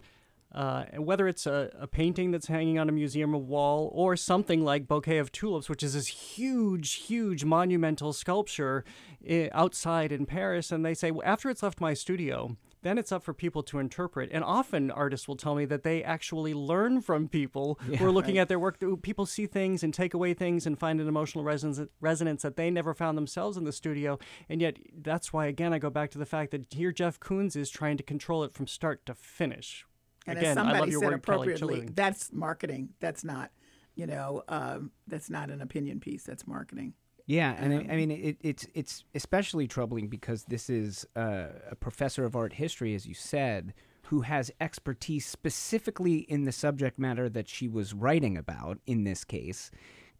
[0.54, 4.62] uh, and whether it's a, a painting that's hanging on a museum wall or something
[4.64, 8.84] like Bouquet of Tulips, which is this huge, huge monumental sculpture
[9.28, 13.12] i- outside in Paris, and they say, well, after it's left my studio, then it's
[13.12, 14.30] up for people to interpret.
[14.32, 18.38] And often artists will tell me that they actually learn from people who are looking
[18.38, 18.78] at their work.
[19.02, 22.70] People see things and take away things and find an emotional resonance, resonance that they
[22.70, 24.18] never found themselves in the studio.
[24.48, 27.56] And yet, that's why, again, I go back to the fact that here Jeff Koons
[27.56, 29.84] is trying to control it from start to finish.
[30.26, 31.92] And again, as somebody I love your said word, appropriately, Chilling.
[31.94, 32.90] that's marketing.
[33.00, 33.50] That's not,
[33.94, 36.22] you know, um, that's not an opinion piece.
[36.22, 36.94] That's marketing.
[37.28, 41.76] Yeah, and I, I mean it, it's it's especially troubling because this is uh, a
[41.76, 47.28] professor of art history, as you said, who has expertise specifically in the subject matter
[47.28, 48.78] that she was writing about.
[48.86, 49.70] In this case,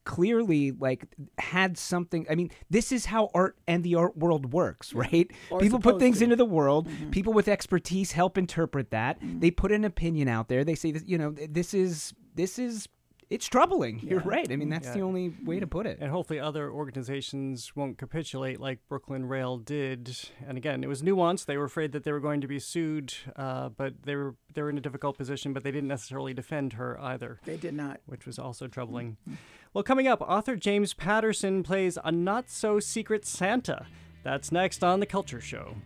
[0.04, 1.06] clearly like
[1.38, 2.26] had something.
[2.28, 5.30] I mean, this is how art and the art world works, right?
[5.50, 6.24] Or People put things to.
[6.24, 6.88] into the world.
[7.10, 9.18] People with expertise help interpret that.
[9.18, 9.40] Mm-hmm.
[9.40, 10.62] They put an opinion out there.
[10.62, 12.86] They say that you know this is this is
[13.30, 14.00] it's troubling.
[14.02, 14.50] You're right.
[14.50, 15.98] I mean, that's the only way to put it.
[16.00, 20.16] And hopefully, other organizations won't capitulate like Brooklyn Rail did.
[20.46, 21.46] And again, it was nuanced.
[21.46, 24.62] They were afraid that they were going to be sued, uh, but they were they
[24.62, 25.52] were in a difficult position.
[25.52, 27.40] But they didn't necessarily defend her either.
[27.44, 28.00] They did not.
[28.06, 29.16] which was also troubling.
[29.74, 33.86] Well, coming up, author James Patterson plays a not so secret Santa.
[34.24, 35.76] That's next on the Culture Show.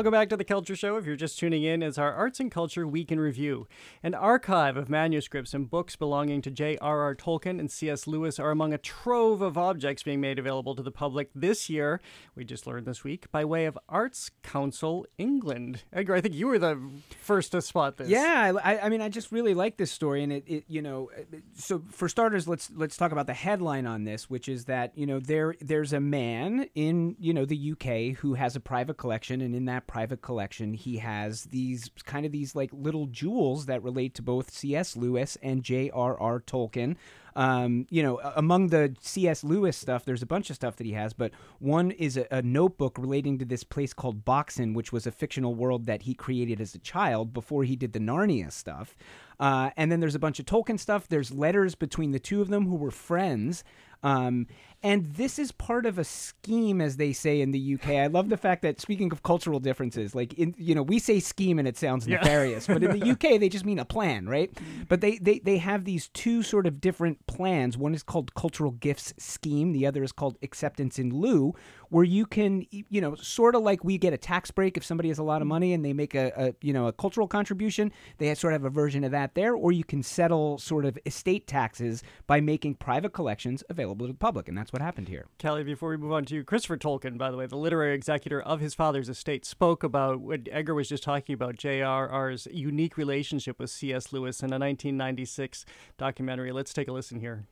[0.00, 0.96] Welcome back to the Culture Show.
[0.96, 3.68] If you're just tuning in, it's our Arts and Culture Week in Review.
[4.02, 7.14] An archive of manuscripts and books belonging to J.R.R.
[7.14, 8.06] Tolkien and C.S.
[8.06, 12.00] Lewis are among a trove of objects being made available to the public this year.
[12.34, 15.84] We just learned this week by way of Arts Council England.
[15.92, 16.80] Edgar, I think you were the
[17.20, 18.08] first to spot this.
[18.08, 21.10] Yeah, I, I- mean, I just really like this story, and it, it, you know,
[21.14, 24.64] uh, uh, so for starters, let's let's talk about the headline on this, which is
[24.64, 28.60] that you know there there's a man in you know the UK who has a
[28.60, 33.06] private collection, and in that private collection, he has these kind of these like little
[33.06, 34.96] jewels that relate to both C.S.
[34.96, 36.38] Lewis and J.R.R.
[36.38, 36.94] Tolkien.
[37.34, 39.42] Um, you know, among the C.S.
[39.42, 42.40] Lewis stuff, there's a bunch of stuff that he has, but one is a, a
[42.40, 46.60] notebook relating to this place called Boxen, which was a fictional world that he created
[46.60, 48.96] as a child before he did the Narnia stuff.
[49.40, 51.08] Uh, and then there's a bunch of Tolkien stuff.
[51.08, 53.64] There's letters between the two of them who were friends.
[54.02, 54.46] Um,
[54.82, 57.88] and this is part of a scheme, as they say in the UK.
[57.90, 61.20] I love the fact that speaking of cultural differences, like in you know we say
[61.20, 62.16] scheme and it sounds Yeah.
[62.16, 64.50] nefarious, but in the UK they just mean a plan, right?
[64.88, 67.76] But they, they they have these two sort of different plans.
[67.76, 69.72] One is called cultural gifts scheme.
[69.72, 71.54] The other is called acceptance in lieu,
[71.90, 75.08] where you can you know sort of like we get a tax break if somebody
[75.08, 75.48] has a lot of mm-hmm.
[75.48, 77.92] money and they make a, a you know a cultural contribution.
[78.18, 80.98] They sort of have a version of that there, or you can settle sort of
[81.04, 85.26] estate taxes by making private collections available to the public, and that's what happened here.
[85.40, 88.40] Callie, before we move on to you, Christopher Tolkien, by the way, the literary executor
[88.40, 93.58] of his father's estate, spoke about what Edgar was just talking about, J.R.R.'s unique relationship
[93.58, 94.12] with C.S.
[94.12, 95.64] Lewis in a 1996
[95.98, 96.52] documentary.
[96.52, 97.46] Let's take a listen here.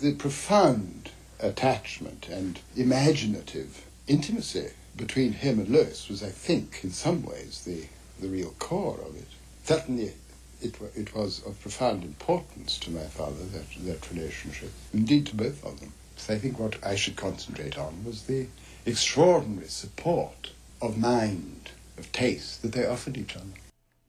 [0.00, 7.22] the profound attachment and imaginative intimacy between him and Lewis was, I think, in some
[7.22, 7.86] ways the,
[8.20, 9.28] the real core of it.
[9.64, 10.12] Certainly,
[10.60, 15.64] it, it was of profound importance to my father, that, that relationship, indeed to both
[15.64, 15.92] of them.
[16.16, 18.48] So I think what I should concentrate on was the
[18.84, 20.50] extraordinary support
[20.82, 23.44] of mind, of taste that they offered each other.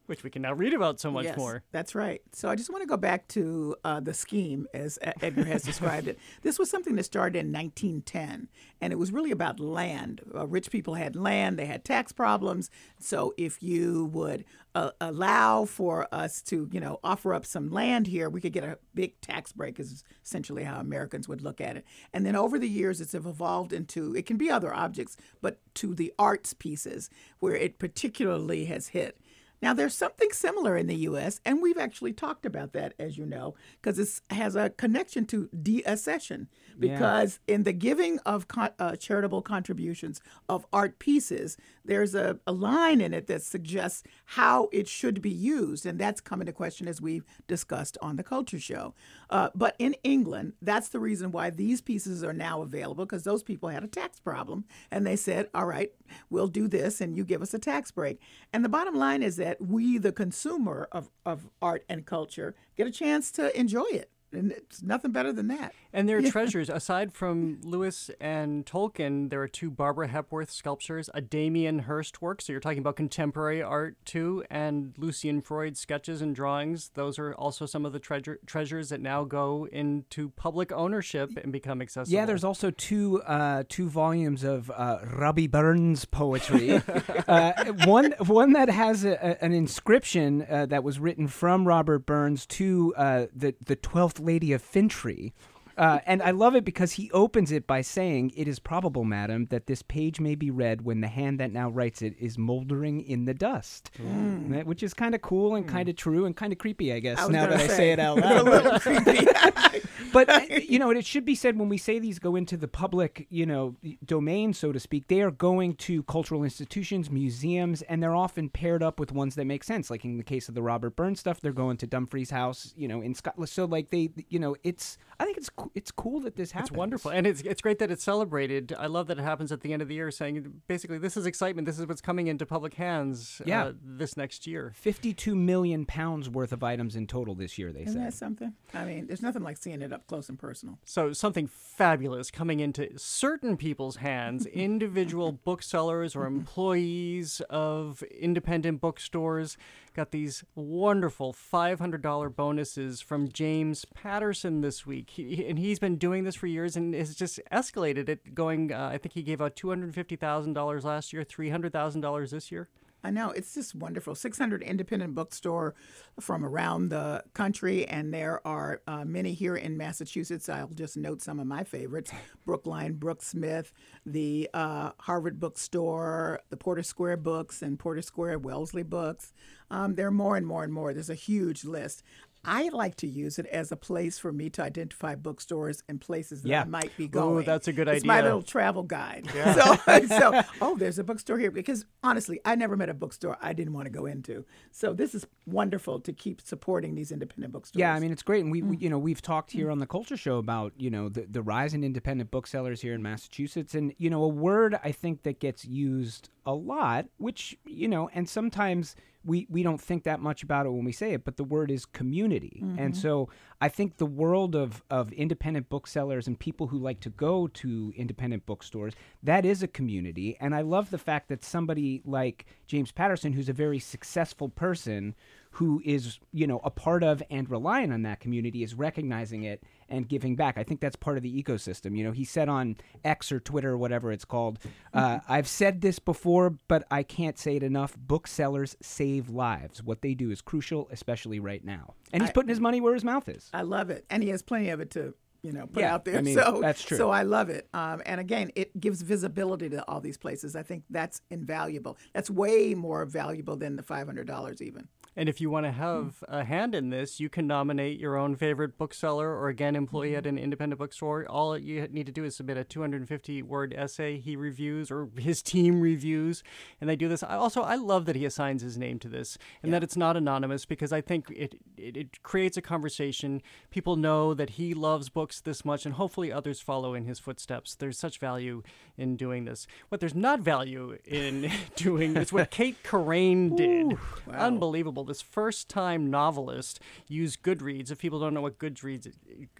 [0.09, 1.61] Which we can now read about so much Yes, more.
[1.71, 2.19] That's right.
[2.31, 6.07] So I just want to go back to uh, the scheme as Edgar has described
[6.07, 6.17] it.
[6.41, 8.47] This was something that started in 1910,
[8.81, 10.21] and it was really about land.
[10.33, 12.71] Uh, rich people had land, they had tax problems.
[12.97, 18.07] So if you would uh, allow for us to, you know, offer up some land
[18.07, 21.77] here, we could get a big tax break, is essentially how Americans would look at
[21.77, 21.85] it.
[22.13, 25.93] And then over the years, it's evolved into, it can be other objects, but to
[25.93, 29.19] the arts pieces where it particularly has hit.
[29.61, 33.25] Now, there's something similar in the U.S., and we've actually talked about that, as you
[33.25, 36.47] know, because it has a connection to deaccession.
[36.79, 36.93] Yeah.
[36.93, 42.53] Because in the giving of con- uh, charitable contributions of art pieces, there's a, a
[42.53, 46.87] line in it that suggests how it should be used, and that's come into question
[46.87, 48.93] as we've discussed on the Culture Show.
[49.29, 53.43] Uh, but in England, that's the reason why these pieces are now available, because those
[53.43, 55.91] people had a tax problem, and they said, "All right,
[56.29, 58.19] we'll do this, and you give us a tax break."
[58.51, 62.87] And the bottom line is that we, the consumer of, of art and culture, get
[62.87, 64.09] a chance to enjoy it.
[64.31, 65.73] And it's nothing better than that.
[65.91, 66.29] And there are Yeah.
[66.31, 66.69] treasures.
[66.69, 72.41] Aside from Lewis and Tolkien, there are two Barbara Hepworth sculptures, a Damien Hirst work.
[72.41, 76.91] So you're talking about contemporary art too, and Lucian Freud sketches and drawings.
[76.93, 81.51] Those are also some of the treasure, treasures that now go into public ownership and
[81.51, 82.13] become accessible.
[82.15, 86.81] Yeah, there's also two uh, two volumes of uh, Robbie Burns poetry.
[87.27, 87.51] uh,
[87.85, 92.45] one one that has a, a- an inscription uh, that was written from Robert Burns
[92.45, 95.33] to uh, the the Twelfth Laird of Fintry.
[95.79, 99.47] Uh, and I love it because he opens it by saying, "It is probable, madam,
[99.49, 103.01] that this page may be read when the hand that now writes it is moldering
[103.01, 104.49] in the dust," Mm.
[104.51, 106.99] That- which is kind of cool and kind of true and kind of creepy, I
[106.99, 107.17] guess.
[107.19, 109.25] I now that I say, say it out a loud, little creepy.
[110.13, 112.57] but uh, you know, and it should be said when we say these go into
[112.57, 117.81] the public, you know, domain, so to speak, they are going to cultural institutions, museums,
[117.83, 119.89] and they're often paired up with ones that make sense.
[119.89, 122.87] Like in the case of the Robert Burns stuff, they're going to Dumfries House, you
[122.87, 123.47] know, in Scotland.
[123.49, 126.69] So like they, you know, it's I think it's coo- it's cool that this happens.
[126.69, 128.73] It's wonderful, and it's it's great that it's celebrated.
[128.77, 131.25] I love that it happens at the end of the year, saying basically this is
[131.25, 131.65] excitement.
[131.65, 133.41] This is what's coming into public hands.
[133.45, 133.65] Yeah.
[133.65, 134.73] uh, this next year.
[134.75, 137.71] Fifty-two million pounds worth of items in total this year.
[137.71, 138.03] They Isn't said.
[138.07, 138.53] that something?
[138.73, 140.79] I mean, there's nothing like seeing it up close and personal.
[140.85, 149.57] So something fabulous coming into certain people's hands, individual booksellers or employees of independent bookstores
[149.93, 155.11] got these wonderful $500 bonuses from James Patterson this week.
[155.11, 158.89] He, and he's been doing this for years and has just escalated it going uh,
[158.91, 162.69] I think he gave out $250,000 last year, $300,000 this year.
[163.03, 164.15] I know it's just wonderful.
[164.15, 165.75] 600 independent bookstore
[166.19, 170.49] from around the country, and there are uh, many here in Massachusetts.
[170.49, 172.11] I'll just note some of my favorites:
[172.45, 173.71] Brookline, Booksmith,
[174.05, 179.33] the uh, Harvard Bookstore, the Porter Square Books, and Porter Square Wellesley Books.
[179.71, 180.93] Um, there are more and more and more.
[180.93, 182.03] There's a huge list.
[182.45, 186.41] I like to use it as a place for me to identify bookstores and places
[186.43, 186.61] that Yeah.
[186.61, 189.29] I might be Ooh, Oh, that's a good it's my little travel guide.
[189.35, 189.53] Yeah.
[189.85, 193.53] So, so, oh, there's a bookstore here because honestly, I never met a bookstore I
[193.53, 194.45] didn't want to go into.
[194.71, 197.79] So this is wonderful to keep supporting these independent bookstores.
[197.79, 198.69] Yeah, I mean it's great, and we, Mm.
[198.69, 201.41] we you know we've talked here on the Culture Show about you know the the
[201.41, 205.39] rise in independent booksellers here in Massachusetts, and you know a word I think that
[205.39, 210.41] gets used a lot, which you know, and sometimes we we don't think that much
[210.43, 212.95] about it when we say it, but the word is community, and Mhm.
[212.95, 213.29] so
[213.61, 217.93] I think the world of of independent booksellers and people who like to go to
[217.95, 222.91] independent bookstores that is a community, and I love the fact that somebody like James
[222.91, 225.15] Patterson, who's a very successful person
[225.51, 229.63] who is you know a part of and relying on that community is recognizing it
[229.89, 232.75] and giving back i think that's part of the ecosystem you know he said on
[233.03, 234.59] x or twitter or whatever it's called
[234.93, 240.01] uh, i've said this before but i can't say it enough booksellers save lives what
[240.01, 243.03] they do is crucial especially right now and he's I- putting his money where his
[243.03, 245.81] mouth is I love it, and he has plenty of it to you know put
[245.81, 246.17] Yeah, out there.
[246.17, 246.97] I mean, so that's true.
[246.97, 250.53] So I love it, um, and again, it gives visibility to all these places.
[250.55, 251.97] I think that's invaluable.
[252.13, 254.87] That's way more valuable than the five hundred dollars even.
[255.19, 256.33] And if you want to have hmm.
[256.33, 260.23] a hand in this, you can nominate your own favorite bookseller or again employee at
[260.23, 260.29] hmm.
[260.29, 261.25] an independent bookstore.
[261.27, 265.41] All you need to do is submit a 250 word essay he reviews or his
[265.41, 266.41] team reviews,
[266.79, 267.21] and they do this.
[267.21, 270.15] I also I love that he assigns his name to this and that it's not
[270.15, 273.41] anonymous because I think it, it it creates a conversation.
[273.71, 277.75] People know that he loves books this much, and hopefully others follow in his footsteps.
[277.75, 278.63] There's such value
[278.97, 279.67] in doing this.
[279.89, 283.97] What there's not value in doing is what Cait Corrain did.
[284.31, 285.08] Unbelievable.
[285.09, 287.91] This first time novelist used Goodreads.
[287.91, 289.11] If people don't know what Goodreads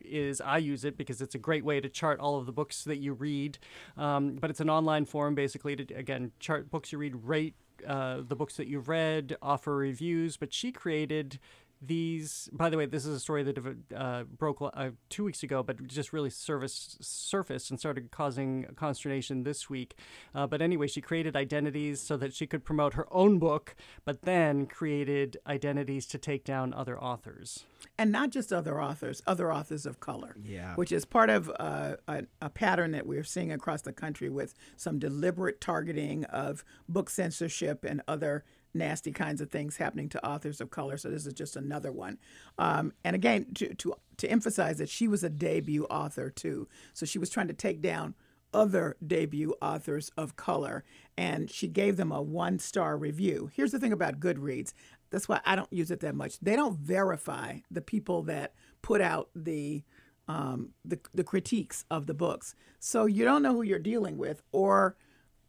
[0.04, 2.84] is, I use it because it's a great way to chart all of the books
[2.86, 3.58] that you read.
[3.98, 7.56] Um, but it's an online forum basically to, again, chart books you read, rate
[7.88, 10.38] uh, the books that you've read, offer reviews.
[10.38, 11.40] But she created
[11.82, 13.58] these by the way this is a story that
[13.96, 19.44] uh, broke uh, two weeks ago but just really service, surfaced and started causing consternation
[19.44, 19.96] this week
[20.36, 24.24] uh, but anyway she created identities so that she could promote her own book but
[24.24, 27.66] then created identities to take down other authors
[27.98, 30.36] and not just other authors, other authors of color.
[30.42, 30.76] Yeah.
[30.76, 34.54] Which is part of uh, a, a pattern that we're seeing across the country with
[34.78, 40.62] some deliberate targeting of book censorship and other nasty kinds of things happening to authors
[40.62, 40.98] of color.
[40.98, 42.18] So this is just another one.
[42.58, 47.06] Um, and again, to, to to emphasize that she was a debut author too, so
[47.06, 48.16] she was trying to take down
[48.54, 50.84] other debut authors of color,
[51.18, 53.50] and she gave them a one star review.
[53.54, 54.74] Here's the thing about Goodreads.
[55.12, 56.40] That's why I don't use it that much.
[56.40, 59.84] They don't verify the people that put out the
[60.28, 64.44] um, the, the critiques of the books, so you don't know who you're dealing with,
[64.52, 64.96] or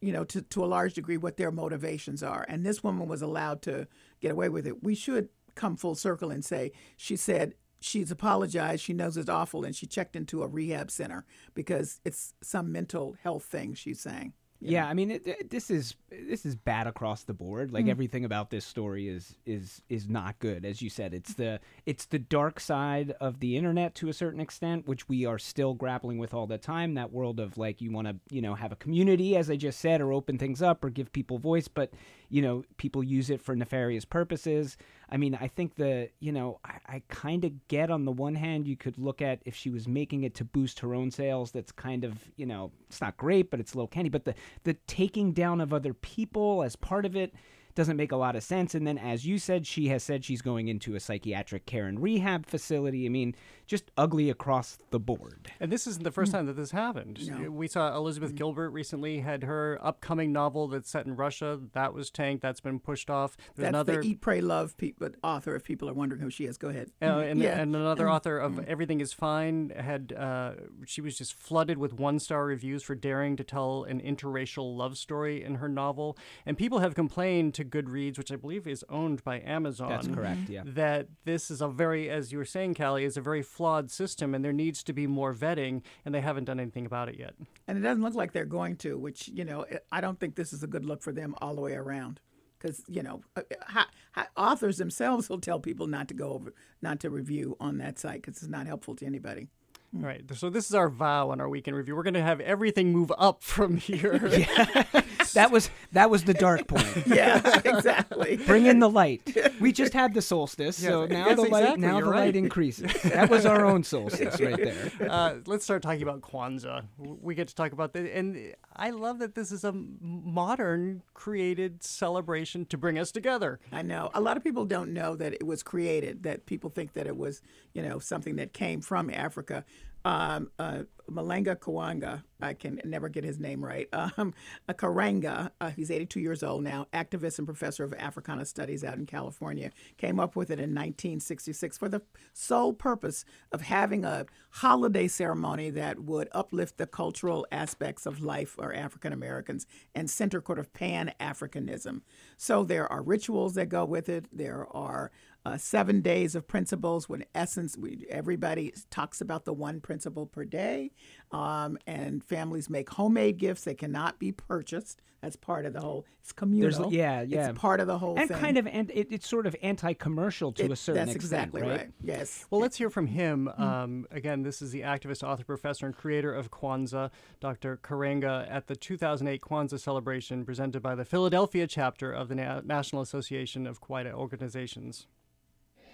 [0.01, 2.45] you know, to, to a large degree, what their motivations are.
[2.49, 3.87] And this woman was allowed to
[4.21, 4.83] get away with it.
[4.83, 8.83] We should come full circle and say she said she's apologized.
[8.83, 13.17] She knows it's awful, and she checked into a rehab center because it's some mental
[13.23, 13.75] health thing.
[13.75, 14.33] She's saying.
[14.63, 17.73] Yeah, I mean, it, it- this is this is bad across the board.
[17.73, 17.91] Like Mm.
[17.91, 20.65] everything about this story is is is not good.
[20.67, 24.41] As you said, it's the it's the dark side of the internet to a certain
[24.41, 26.95] extent, which we are still grappling with all the time.
[26.95, 29.81] That world of like you want to you know have a community, as I just
[29.81, 31.69] said, or open things up or give people voice.
[31.69, 31.93] But
[32.31, 34.77] you know, people use it for nefarious purposes.
[35.11, 38.37] I mean, I think the, you know, I, I kind of get on the one
[38.37, 41.51] hand, you could look at if she was making it to boost her own sales,
[41.51, 44.09] that's kind of, you know, it's not great, but it's little candy.
[44.09, 47.35] But the, the taking down of other people as part of it,
[47.75, 48.75] doesn't make a lot of sense.
[48.75, 52.01] And then, as you said, she has said she's going into a psychiatric care and
[52.03, 53.07] rehab facility.
[53.07, 53.35] I mean,
[53.67, 55.53] just ugly across the board.
[55.61, 57.21] And this isn't the first time that this happened.
[57.29, 57.51] No.
[57.51, 61.61] We saw Elizabeth Gilbert recently had her upcoming novel that's set in Russia.
[61.73, 62.43] That was tanked.
[62.43, 63.37] That's been pushed off.
[63.37, 65.55] There's That's another the Eat, Pray, Love pe- but author.
[65.55, 66.91] If people are wondering who she is, go ahead.
[67.01, 67.61] Uh, and, yeah.
[67.61, 68.13] and another Mm.
[68.13, 70.53] author of Everything is Fine had uh,
[70.87, 74.97] she was just flooded with one star reviews for daring to tell an interracial love
[74.99, 76.17] story in her novel.
[76.45, 79.89] And people have complained to Goodreads, which I believe is owned by Amazon.
[79.89, 80.63] That's correct, yeah.
[80.65, 84.35] That this is a very, as you were saying, Callie, is a very flawed system
[84.35, 87.35] and there needs to be more vetting, and they haven't done anything about it yet.
[87.69, 90.53] And it doesn't look like they're going to, which, you know, I don't think this
[90.53, 92.21] is a good look for them all the way around.
[92.59, 96.53] Because, you know, uh, ha, ha, authors themselves will tell people not to go over,
[96.83, 99.49] not to review on that site because it's not helpful to anybody.
[99.97, 100.23] All right.
[100.35, 101.97] So this is our vow on our weekend review.
[101.97, 104.19] We're going to have everything move up from here.
[105.35, 106.87] that was that was the dark point.
[107.07, 108.37] yeah, exactly.
[108.47, 109.37] Bring in the light.
[109.61, 112.21] We just had the solstice, so now yes, the light exactly, now the right.
[112.21, 112.91] light increases.
[113.11, 114.91] That was our own solstice right there.
[115.11, 116.85] Uh, let's start talking about Kwanzaa.
[116.99, 121.83] We get to talk about that, and I love that this is a modern created
[121.83, 123.59] celebration to bring us together.
[123.73, 124.11] I know.
[124.15, 127.17] A lot of people don't know that it was created, that people think that it
[127.17, 127.43] was,
[127.75, 129.65] you know, something that came from Africa.
[130.05, 133.89] Um, uh, Malenga Kawanga, I can never get his name right.
[134.17, 134.35] Um,
[134.69, 138.97] a Karenga, uh, he's 82 years old now, activist and professor of Africana Studies out
[138.97, 142.03] in California, came up with it in 1966 for the
[142.33, 148.51] sole purpose of having a holiday ceremony that would uplift the cultural aspects of life
[148.51, 152.01] for African Americans and center sort of pan Africanism.
[152.37, 154.27] So there are rituals that go with it.
[154.33, 155.13] There are
[155.45, 157.09] uh, seven days of principles.
[157.09, 160.91] When essence, we, everybody talks about the one principle per day,
[161.33, 163.65] um, and families make homemade gifts.
[163.65, 165.01] They cannot be purchased.
[165.23, 166.07] That's part of the whole.
[166.23, 166.91] It's communal.
[166.91, 167.51] yeah, yeah.
[167.51, 168.39] It's part of the whole and thing.
[168.39, 171.61] kind of and it, it's sort of anti-commercial to It- a certain that's extent, exactly
[171.63, 171.71] right?
[171.81, 171.91] right.
[172.03, 172.47] Yes.
[172.51, 173.49] Well, let's hear from him.
[173.59, 177.79] Um, again, this is the activist, author, professor, and creator of Kwanzaa, Dr.
[177.83, 183.03] Karenga, at the 2008 Kwanzaa celebration presented by the Philadelphia chapter of the Na- National
[183.03, 185.07] Association of Kawaida Organizations.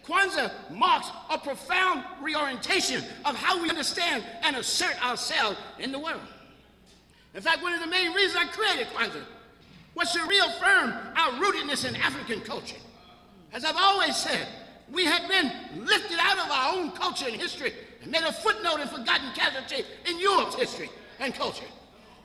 [0.06, 6.20] Kwanzaa marks a profound reorientation of how we understand and assert ourselves in the world.
[7.34, 9.24] In fact, one of the main reasons I created Kwanzaa
[9.94, 12.76] was to reaffirm our rootedness in African culture.
[13.52, 14.46] As I've always said,
[14.92, 18.80] we had been lifted out of our own culture and history and made a footnote
[18.80, 21.64] and forgotten casualty in Europe's history and culture.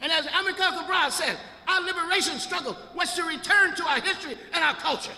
[0.01, 4.63] And as Amilcar Cabral said, our liberation struggle was to return to our history and
[4.63, 5.13] our culture,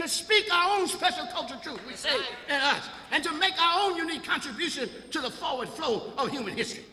[0.00, 2.16] to speak our own special culture truth, we say
[2.48, 6.56] in us, and to make our own unique contribution to the forward flow of human
[6.56, 6.84] history.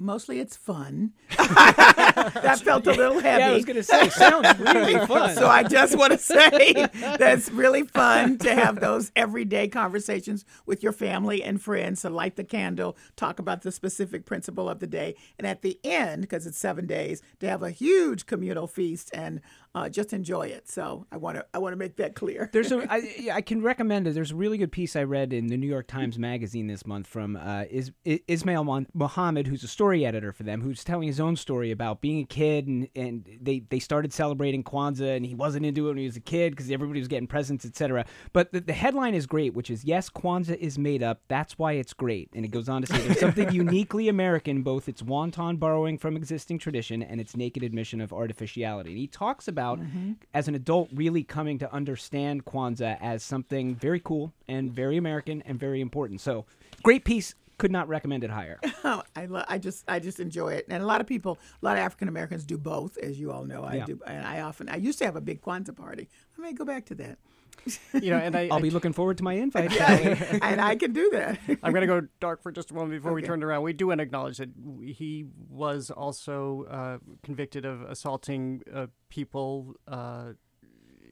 [0.00, 1.12] Mostly it's fun.
[1.36, 3.40] that felt a little heavy.
[3.40, 5.34] Yeah, I was gonna say, sounds really fun.
[5.34, 6.72] so I just want to say
[7.18, 12.36] that's really fun to have those everyday conversations with your family and friends to light
[12.36, 16.46] the candle, talk about the specific principle of the day, and at the end, because
[16.46, 19.40] it's seven days, to have a huge communal feast and
[19.74, 20.68] uh, just enjoy it.
[20.68, 22.50] So I want to I want to make that clear.
[22.52, 24.14] There's a I, yeah, I can recommend it.
[24.14, 27.06] There's a really good piece I read in the New York Times Magazine this month
[27.06, 31.36] from uh, Is, Ismail Muhammad, who's a story editor for them, who's telling his own
[31.36, 35.64] story about being a kid and, and they, they started celebrating Kwanzaa and he wasn't
[35.66, 38.04] into it when he was a kid because everybody was getting presents, etc.
[38.32, 41.20] But the, the headline is great, which is yes, Kwanzaa is made up.
[41.28, 42.30] That's why it's great.
[42.34, 46.16] And it goes on to say there's something uniquely American, both its wanton borrowing from
[46.16, 48.90] existing tradition and its naked admission of artificiality.
[48.90, 50.12] And he talks about Mm-hmm.
[50.34, 55.42] as an adult really coming to understand Kwanzaa as something very cool and very American
[55.42, 56.20] and very important.
[56.20, 56.46] So
[56.82, 57.34] great piece.
[57.58, 58.60] Could not recommend it higher.
[58.84, 61.64] Oh, I lo- I just I just enjoy it, and a lot of people, a
[61.64, 63.64] lot of African Americans do both, as you all know.
[63.64, 63.84] I Yeah.
[63.86, 66.08] do, and I often I used to have a big Kwanzaa party.
[66.38, 67.18] I may go back to that.
[68.00, 69.72] You know, and I, I'll I be looking forward to my invite.
[69.76, 71.38] yeah, and I can do that.
[71.62, 73.26] I'm going to go dark for just a moment before we Okay.
[73.26, 73.62] turn it around.
[73.62, 74.50] We do want to acknowledge that
[74.84, 79.74] he was also uh, convicted of assaulting uh, people.
[79.86, 80.32] Uh,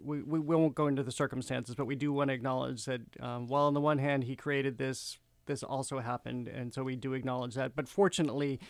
[0.04, 3.48] we, we won't go into the circumstances, but we do want to acknowledge that um,
[3.48, 7.12] while on the one hand he created this, this also happened, and so we do
[7.14, 7.74] acknowledge that.
[7.74, 8.60] But fortunately,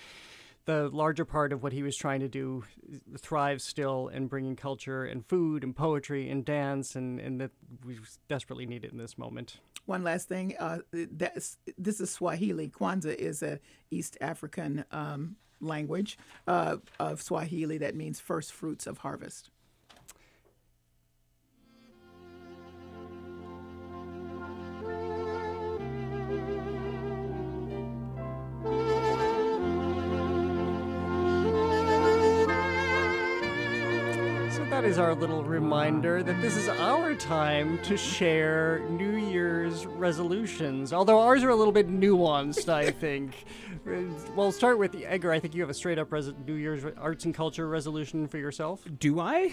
[0.66, 2.64] the larger part of what he was trying to do
[3.18, 7.50] thrives still in bringing culture and food and poetry and dance, and, and that
[7.84, 7.98] we
[8.28, 9.58] desperately need it in this moment.
[9.86, 12.68] One last thing, uh, this is Swahili.
[12.68, 13.60] Kwanzaa is a
[13.90, 19.50] East African um, language uh, of Swahili that means first fruits of harvest.
[35.07, 40.92] Our little reminder that this is our time to share New Year's resolutions.
[40.92, 43.44] Although ours are a little bit nuanced, I think.
[44.34, 45.30] We'll start with the Edgar.
[45.30, 48.26] I think you have a straight up res- New Year's re- arts and culture resolution
[48.26, 48.82] for yourself.
[48.98, 49.52] Do I?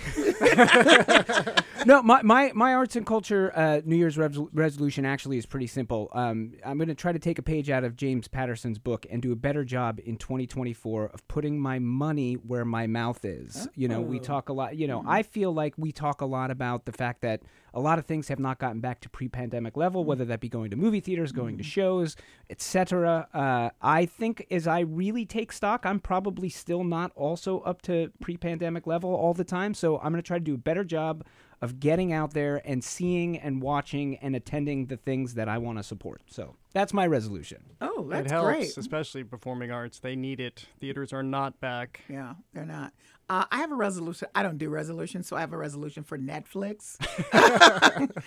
[1.85, 5.67] no, my, my, my arts and culture uh, New Year's resol- resolution actually is pretty
[5.67, 6.09] simple.
[6.13, 9.21] Um, I'm going to try to take a page out of James Patterson's book and
[9.21, 13.67] do a better job in 2024 of putting my money where my mouth is.
[13.75, 14.23] You know, we Oh.
[14.23, 14.75] talk a lot.
[14.77, 15.09] You know, Mhm.
[15.09, 17.41] I feel like we talk a lot about the fact that
[17.73, 20.69] a lot of things have not gotten back to pre-pandemic level, whether that be going
[20.69, 22.15] to movie theaters, going to shows,
[22.49, 23.27] etc.
[23.33, 28.11] Uh, I think as I really take stock, I'm probably still not also up to
[28.21, 29.73] pre-pandemic level all the time.
[29.73, 31.25] So I'm going to try to do a better job
[31.63, 35.77] of getting out there and seeing and watching and attending the things that I want
[35.79, 36.21] to support.
[36.27, 37.63] So that's my resolution.
[37.79, 38.77] Oh, that's it helps, great.
[38.77, 39.99] especially performing arts.
[39.99, 40.65] They need it.
[40.81, 42.01] Theaters are not back.
[42.09, 42.91] Yeah, they're not.
[43.29, 44.27] Uh, I have a resolution.
[44.35, 46.97] I don't do resolutions, so I have a resolution for Netflix.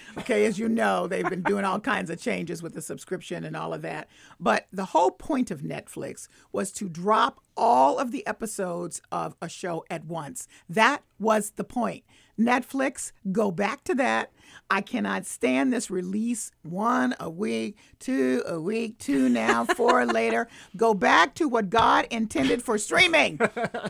[0.19, 3.57] okay, as you know, they've been doing all kinds of changes with the subscription and
[3.57, 4.09] all of that.
[4.41, 9.49] But the whole point of Netflix was to drop all of the episodes of a
[9.49, 10.49] show at once.
[10.69, 12.05] That was the point.
[12.39, 14.31] Netflix, go back to that.
[14.69, 20.49] I cannot stand this release one a week, two a week, two now, four later.
[20.77, 23.39] Go back to what God intended for streaming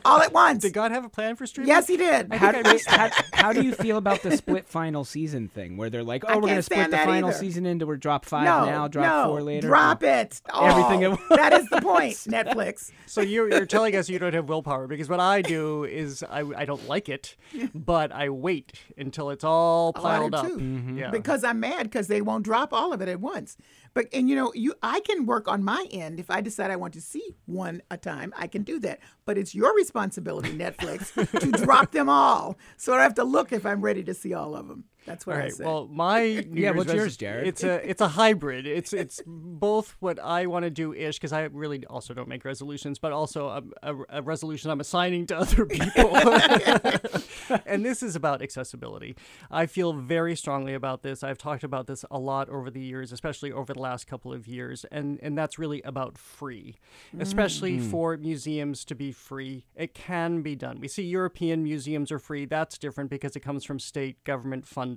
[0.05, 0.63] all at once.
[0.63, 1.69] Did God have a plan for streaming?
[1.69, 2.33] Yes, He did.
[2.33, 6.03] How, wait, how, how do you feel about the split final season thing, where they're
[6.03, 7.39] like, "Oh, I we're going to split the final either.
[7.39, 9.69] season into we're drop five no, now, drop no, four later"?
[9.69, 10.43] Drop it.
[10.55, 11.13] Everything all.
[11.15, 11.23] at once.
[11.31, 12.17] that is the point.
[12.17, 12.91] Netflix.
[13.07, 16.41] So you're, you're telling us you don't have willpower because what I do is I,
[16.41, 17.16] I don't like it,
[17.75, 20.47] but I wait until it's all piled up.
[20.47, 20.59] too.
[20.59, 20.99] Mm-hmm.
[20.99, 21.11] Yeah.
[21.11, 23.57] Because I'm mad because they won't drop all of it at once.
[23.95, 26.77] But and you know, you I can work on my end if I decide I
[26.77, 29.01] want to see one a time, I can do that.
[29.25, 32.59] But it's your responsibility, Netflix, to drop them all.
[32.77, 34.85] So I have to look if I'm ready to see all of them.
[35.07, 35.53] That's what All I right.
[35.55, 35.65] say.
[35.65, 37.47] Well, my New Yeah, Year's what's res- yours, Jared?
[37.47, 38.67] It's a it's a hybrid.
[38.67, 42.45] It's it's both what I want to do ish because I really also don't make
[42.45, 46.17] resolutions, but also a, a, a resolution I'm assigning to other people.
[47.67, 49.17] and this is about accessibility.
[49.51, 51.23] I feel very strongly about this.
[51.23, 54.47] I've talked about this a lot over the years, especially over the last couple of
[54.49, 56.77] years, and and that's really about free,
[57.19, 57.91] especially Mm.
[57.91, 59.67] for museums to be free.
[59.75, 60.81] It can be done.
[60.81, 62.45] We see European museums are free.
[62.47, 64.96] That's different because it comes from state government funding.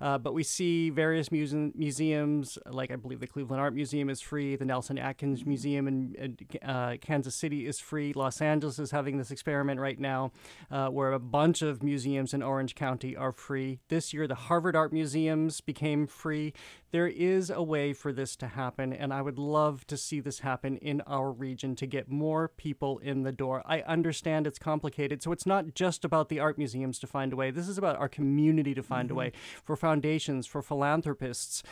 [0.00, 4.20] Uh, but we see various muse- museums, like I believe the Cleveland Art Museum is
[4.20, 8.12] free, the Nelson Atkins Museum in, in uh, Kansas City is free.
[8.14, 10.32] Los Angeles is having this experiment right now
[10.70, 13.80] uh, where a bunch of museums in Orange County are free.
[13.88, 16.52] This year, the Harvard Art Museums became free.
[16.94, 20.38] There is a way for this to happen, and I would love to see this
[20.38, 23.64] happen in our region to get more people in the door.
[23.66, 27.36] I understand it's complicated, so it's not just about the art museums to find a
[27.36, 27.50] way.
[27.50, 29.18] This is about our community to find a mm-hmm.
[29.18, 29.32] way
[29.64, 31.64] for foundations, for philanthropists.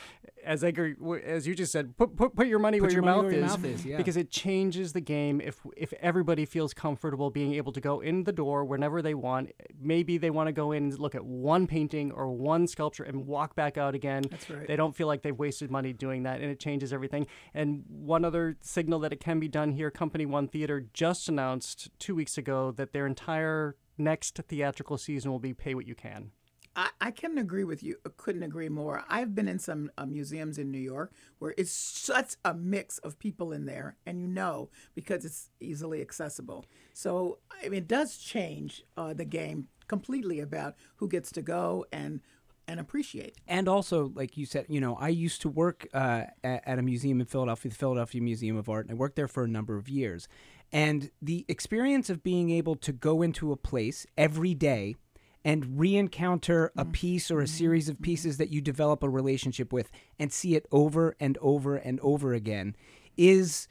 [0.44, 3.14] As Edgar, as you just said, put put, put your money, Put where, your your,
[3.14, 3.98] money mouth where your is, mouth is, yeah.
[3.98, 5.40] because it changes the game.
[5.40, 9.52] If if everybody feels comfortable being able to go in the door whenever they want,
[9.80, 13.24] maybe they want to go in and look at one painting or one sculpture and
[13.24, 14.24] walk back out again.
[14.28, 14.66] That's right.
[14.66, 17.26] They don't feel like they've wasted money doing that, and it changes everything.
[17.52, 21.90] And one other signal that it can be done here: Company One Theater just announced
[21.98, 26.32] two weeks ago that their entire next theatrical season will be pay what you can.
[26.74, 27.96] I, I couldn't agree with you.
[28.16, 29.04] Couldn't agree more.
[29.08, 33.18] I've been in some uh, museums in New York where it's such a mix of
[33.18, 36.64] people in there, and you know because it's easily accessible.
[36.94, 41.84] So I mean, it does change uh, the game completely about who gets to go
[41.92, 42.20] and
[42.68, 43.36] and appreciate.
[43.46, 46.82] And also, like you said, you know, I used to work uh, at, at a
[46.82, 49.76] museum in Philadelphia, the Philadelphia Museum of Art, and I worked there for a number
[49.76, 50.28] of years.
[50.72, 54.96] And the experience of being able to go into a place every day
[55.44, 56.92] and re-encounter a mm-hmm.
[56.92, 57.54] piece or a mm-hmm.
[57.54, 58.04] series of mm-hmm.
[58.04, 62.32] pieces that you develop a relationship with and see it over and over and over
[62.32, 62.74] again
[63.16, 63.68] is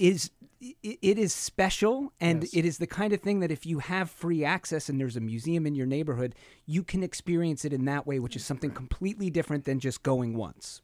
[0.00, 0.30] is
[0.60, 4.44] it is special and it is the kind of thing that if you have free
[4.44, 6.34] access and there's a museum in your neighborhood
[6.66, 10.36] you can experience it in that way which is something completely different than just going
[10.36, 10.82] once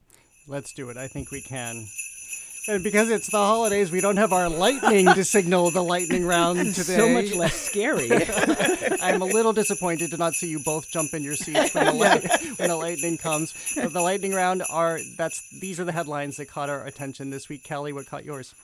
[0.49, 0.97] Let's do it.
[0.97, 1.87] I think we can.
[2.69, 6.59] And because it's the holidays, we don't have our lightning to signal the lightning round
[6.75, 6.97] today.
[6.97, 8.11] so much less scary.
[9.03, 11.93] I'm a little disappointed to not see you both jump in your seats when the,
[11.93, 12.25] light,
[12.59, 13.55] when the lightning comes.
[13.77, 17.49] But the lightning round are that's these are the headlines that caught our attention this
[17.49, 17.67] week.
[17.69, 18.55] Callie, what caught yours?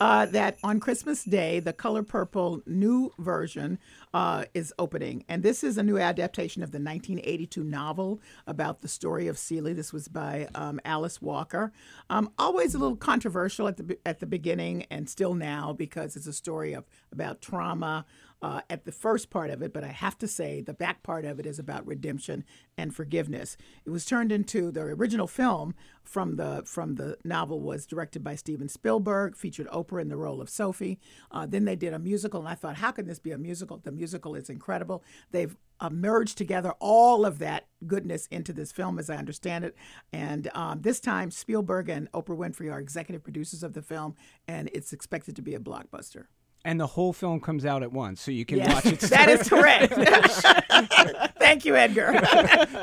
[0.00, 3.80] Uh, that on Christmas Day, the Color Purple new version
[4.14, 5.24] uh, is opening.
[5.28, 9.72] And this is a new adaptation of the 1982 novel about the story of Celie.
[9.72, 11.72] This was by um, Alice Walker.
[12.10, 16.28] Um, always a little controversial at the, at the beginning and still now because it's
[16.28, 18.06] a story of about trauma.
[18.40, 21.24] Uh, at the first part of it, but I have to say the back part
[21.24, 22.44] of it is about redemption
[22.76, 23.56] and forgiveness.
[23.84, 25.74] It was turned into the original film
[26.04, 30.40] from the from the novel was directed by Steven Spielberg, featured Oprah in the role
[30.40, 30.98] of Sophie.
[31.30, 33.78] Uh, then they did a musical, and I thought, how can this be a musical?
[33.78, 35.02] The musical is incredible.
[35.32, 39.76] They've uh, merged together all of that goodness into this film, as I understand it.
[40.12, 44.14] And um, this time, Spielberg and Oprah Winfrey are executive producers of the film,
[44.46, 46.26] and it's expected to be a blockbuster.
[46.68, 49.00] And the whole film comes out at once, so you can Yes, watch it.
[49.08, 49.94] that is correct.
[51.38, 52.12] Thank you, Edgar.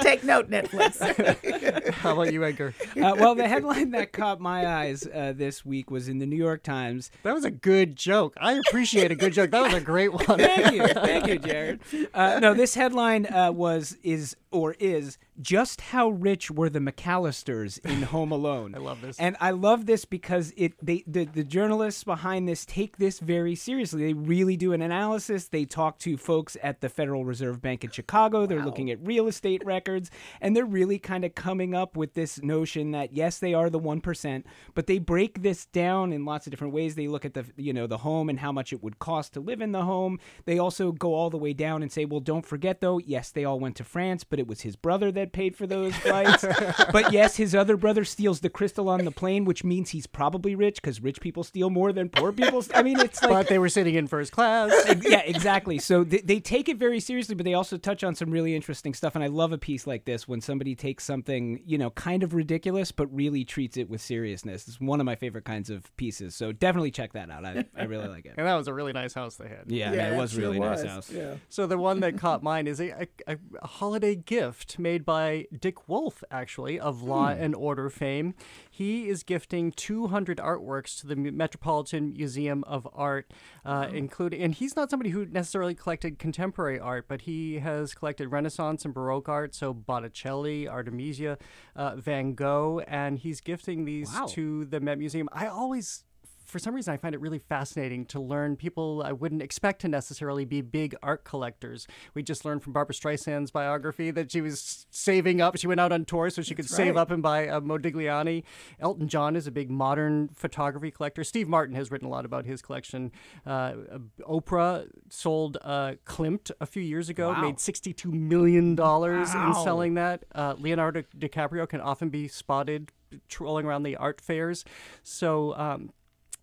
[0.02, 1.94] Take note, Netflix.
[1.94, 2.74] How about you, Edgar?
[2.98, 6.36] uh, well, the headline that caught my eyes uh, this week was in the New
[6.36, 7.12] York Times.
[7.22, 8.34] That was a good joke.
[8.38, 9.52] I appreciate a good joke.
[9.52, 10.26] That was a great one.
[10.26, 11.80] Thank you, thank you, Jared.
[12.12, 17.84] Uh, no, this headline uh, was is or is just how rich were the McAllisters
[17.86, 18.76] in Home Alone.
[18.76, 22.66] I love this, and I love this because it they the, the journalists behind this
[22.66, 24.06] take this very seriously.
[24.06, 25.48] They really do an analysis.
[25.48, 28.46] They talk to folks at the Federal Reserve Bank in Chicago.
[28.46, 30.10] They're looking at real estate records,
[30.42, 33.80] and they're really kind of coming up with this notion that yes, they are the
[33.80, 36.96] one percent, but they break this down in lots of different ways.
[36.96, 39.40] They look at the you know the home and how much it would cost to
[39.40, 40.20] live in the home.
[40.46, 43.46] They also go all the way down and say, well, don't forget though, yes, they
[43.46, 46.46] all went to France, but it was his brother that paid for those flights.
[46.92, 50.56] but yes, his other brother steals the crystal on the plane, which means he's probably
[50.56, 52.64] rich because rich people steal more than poor people.
[52.74, 54.72] I mean, it's like but they were sitting in first class.
[55.02, 55.78] yeah, exactly.
[55.80, 58.94] So they, they take it very seriously, but they also touch on some really interesting
[58.94, 59.16] stuff.
[59.16, 62.34] And I love a piece like this when somebody takes something, you know, kind of
[62.34, 64.68] ridiculous, but really treats it with seriousness.
[64.68, 66.36] It's one of my favorite kinds of pieces.
[66.36, 67.46] So definitely check that out.
[67.46, 68.34] I, I really like it.
[68.46, 69.64] And that was a really nice house they had.
[69.68, 71.10] Yeah, Yeah, it was it sure really nice house.
[71.12, 71.36] Yeah.
[71.50, 75.15] So the one that caught mine is a, a, a holiday gift made by
[75.60, 77.42] Dick Wolf, actually, of Law Hmm.
[77.42, 78.34] and Order fame.
[78.70, 83.32] He is gifting 200 artworks to the Metropolitan Museum of Art,
[83.64, 88.30] uh, including, and he's not somebody who necessarily collected contemporary art, but he has collected
[88.30, 91.38] Renaissance and Baroque art, so Botticelli, Artemisia,
[91.76, 94.28] uh, Van Gogh, and he's gifting these Wow.
[94.30, 95.30] to the Met Museum.
[95.32, 96.04] I always
[96.46, 99.88] for some reason, I find it really fascinating to learn people I wouldn't expect to
[99.88, 101.88] necessarily be big art collectors.
[102.14, 105.58] We just learned from Barbra Streisand's biography that she was saving up.
[105.58, 108.44] She went out on tour so she could That's save up and buy a Modigliani.
[108.80, 111.24] Elton John is a big modern photography collector.
[111.24, 113.12] Steve Martin has written a lot about his collection.
[113.46, 113.74] Uh,
[114.22, 117.42] Oprah sold uh, Klimt a few years ago, Wow.
[117.42, 119.04] made $62 million Wow.
[119.14, 120.26] in selling that.
[120.34, 122.92] Uh, Leonardo DiCaprio can often be spotted
[123.30, 124.66] trolling around the art fairs.
[125.04, 125.92] So, um,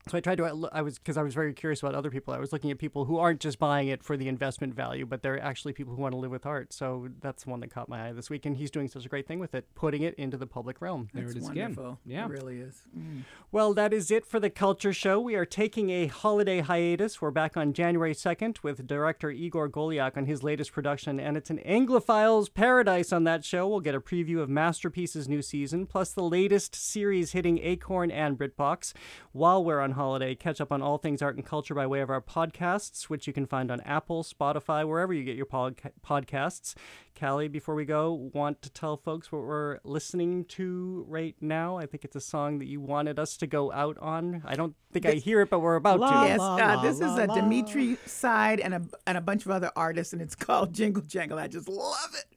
[0.08, 0.68] so I tried to.
[0.72, 2.34] I was because I was very curious about other people.
[2.34, 5.22] I was looking at people who aren't just buying it for the investment value, but
[5.22, 6.72] they're actually people who want to live with art.
[6.72, 9.08] So that's the one that caught my eye this week, and he's doing such a
[9.08, 11.08] great thing with it, putting it into the public realm.
[11.14, 11.74] There That's it is again.
[11.76, 12.00] wonderful.
[12.04, 12.24] Yeah.
[12.24, 12.82] It really is.
[12.98, 13.22] Mm.
[13.52, 15.20] Well, that is it for the Culture Show.
[15.20, 17.22] We are taking a holiday hiatus.
[17.22, 21.50] We're back on January 2nd with director Igor Golyak on his latest production, and it's
[21.50, 23.68] an Anglophile's paradise on that show.
[23.68, 28.36] We'll get a preview of Masterpiece's new season, plus the latest series hitting Acorn and
[28.36, 28.94] BritBox.
[29.30, 32.10] While we're on holiday, catch up on all things art and culture by way of
[32.10, 36.74] our podcasts, which you can find on Apple, Spotify, wherever you get your podca- podcasts.
[37.18, 41.76] Callie, before we go, want to tell folks what we're listening to right now?
[41.76, 44.42] I think it's a song that you wanted us to go out on.
[44.46, 46.26] I don't think I hear it, but we're about to.
[46.26, 50.12] yes, uh, this is a Dimitri side and a and a bunch of other artists,
[50.12, 51.38] and it's called Jingle Jangle.
[51.38, 52.31] I just love it.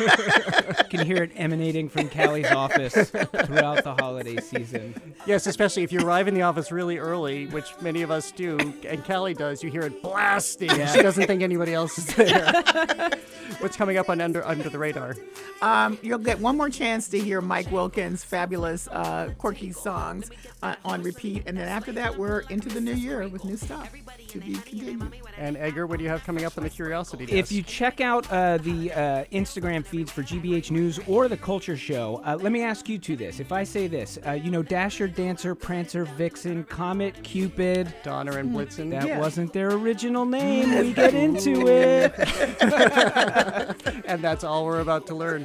[0.00, 0.06] You
[0.90, 4.94] can hear it emanating from Callie's office throughout the holiday season.
[5.26, 8.58] Yes, especially if you arrive in the office really early, which many of us do,
[8.86, 10.70] and Callie does, you hear it blasting.
[10.70, 10.92] Yeah.
[10.92, 12.52] She doesn't think anybody else is there.
[13.60, 15.16] What's coming up on Under Under the Radar?
[15.62, 20.30] Um, you'll get one more chance to hear Mike Wilkins' fabulous, uh, quirky songs
[20.62, 23.90] uh, on repeat, and then after that, we're into the new year with new stuff
[24.28, 25.12] to be continued.
[25.38, 27.36] And Edgar, what do you have coming up on the Curiosity Desk?
[27.36, 31.76] If you check out uh, the uh, Instagram feeds for GBH News or the Culture
[31.76, 33.40] Show, uh, let me ask you to this.
[33.40, 38.50] If I say this, uh, you know, Dasher, Dancer, Prancer, Vixen, Comet, Cupid, Donner, and
[38.54, 38.88] Blitzen.
[38.90, 39.18] That Yeah.
[39.18, 40.78] wasn't their original name.
[40.86, 42.14] we get into it.
[44.06, 45.44] and that's all we're about to learn.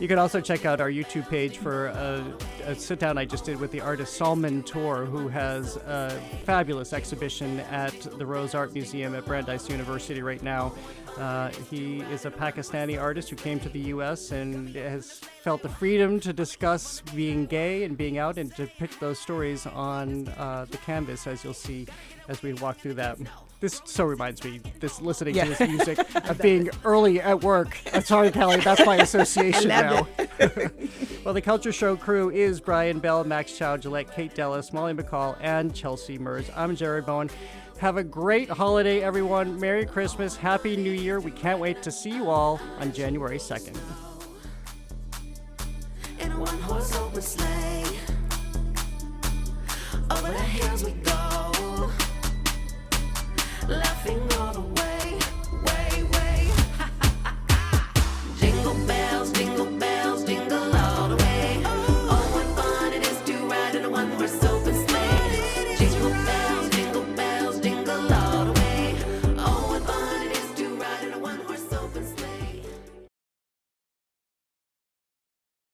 [0.00, 2.24] You can also check out our YouTube page for a,
[2.64, 6.94] a sit down I just did with the artist Salman Toor, who has a fabulous
[6.94, 10.72] exhibition at the Rose Art Museum at Brandeis University right now.
[11.18, 14.32] Uh, he is a Pakistani artist who came to the U.S.
[14.32, 18.98] and has felt the freedom to discuss being gay and being out and to pick
[18.98, 21.86] those stories on uh, the canvas, as you'll see
[22.28, 23.16] as we walk through that.
[23.60, 25.44] This so reminds me, this listening Yeah.
[25.44, 25.98] to this music
[26.28, 27.78] of being early at work.
[27.94, 29.68] I'm sorry, Callie, that's my association.
[29.68, 30.06] Now.
[31.24, 35.36] well, the Culture Show crew is Brian Bell, Max Chow, Gillette, Kate Dellis, Molly McCall,
[35.40, 36.50] and Chelsea Mers.
[36.56, 37.30] I'm Jared Bowen.
[37.84, 39.60] Have a great holiday, everyone.
[39.60, 40.34] Merry Christmas.
[40.34, 41.20] Happy New Year.
[41.20, 43.76] We can't wait to see you all on January 2nd.
[50.10, 51.90] Over the hills we go,
[53.68, 55.18] laughing all the way,
[55.66, 56.50] way, way.
[58.38, 60.53] jingle bells, jingle bells, jingle.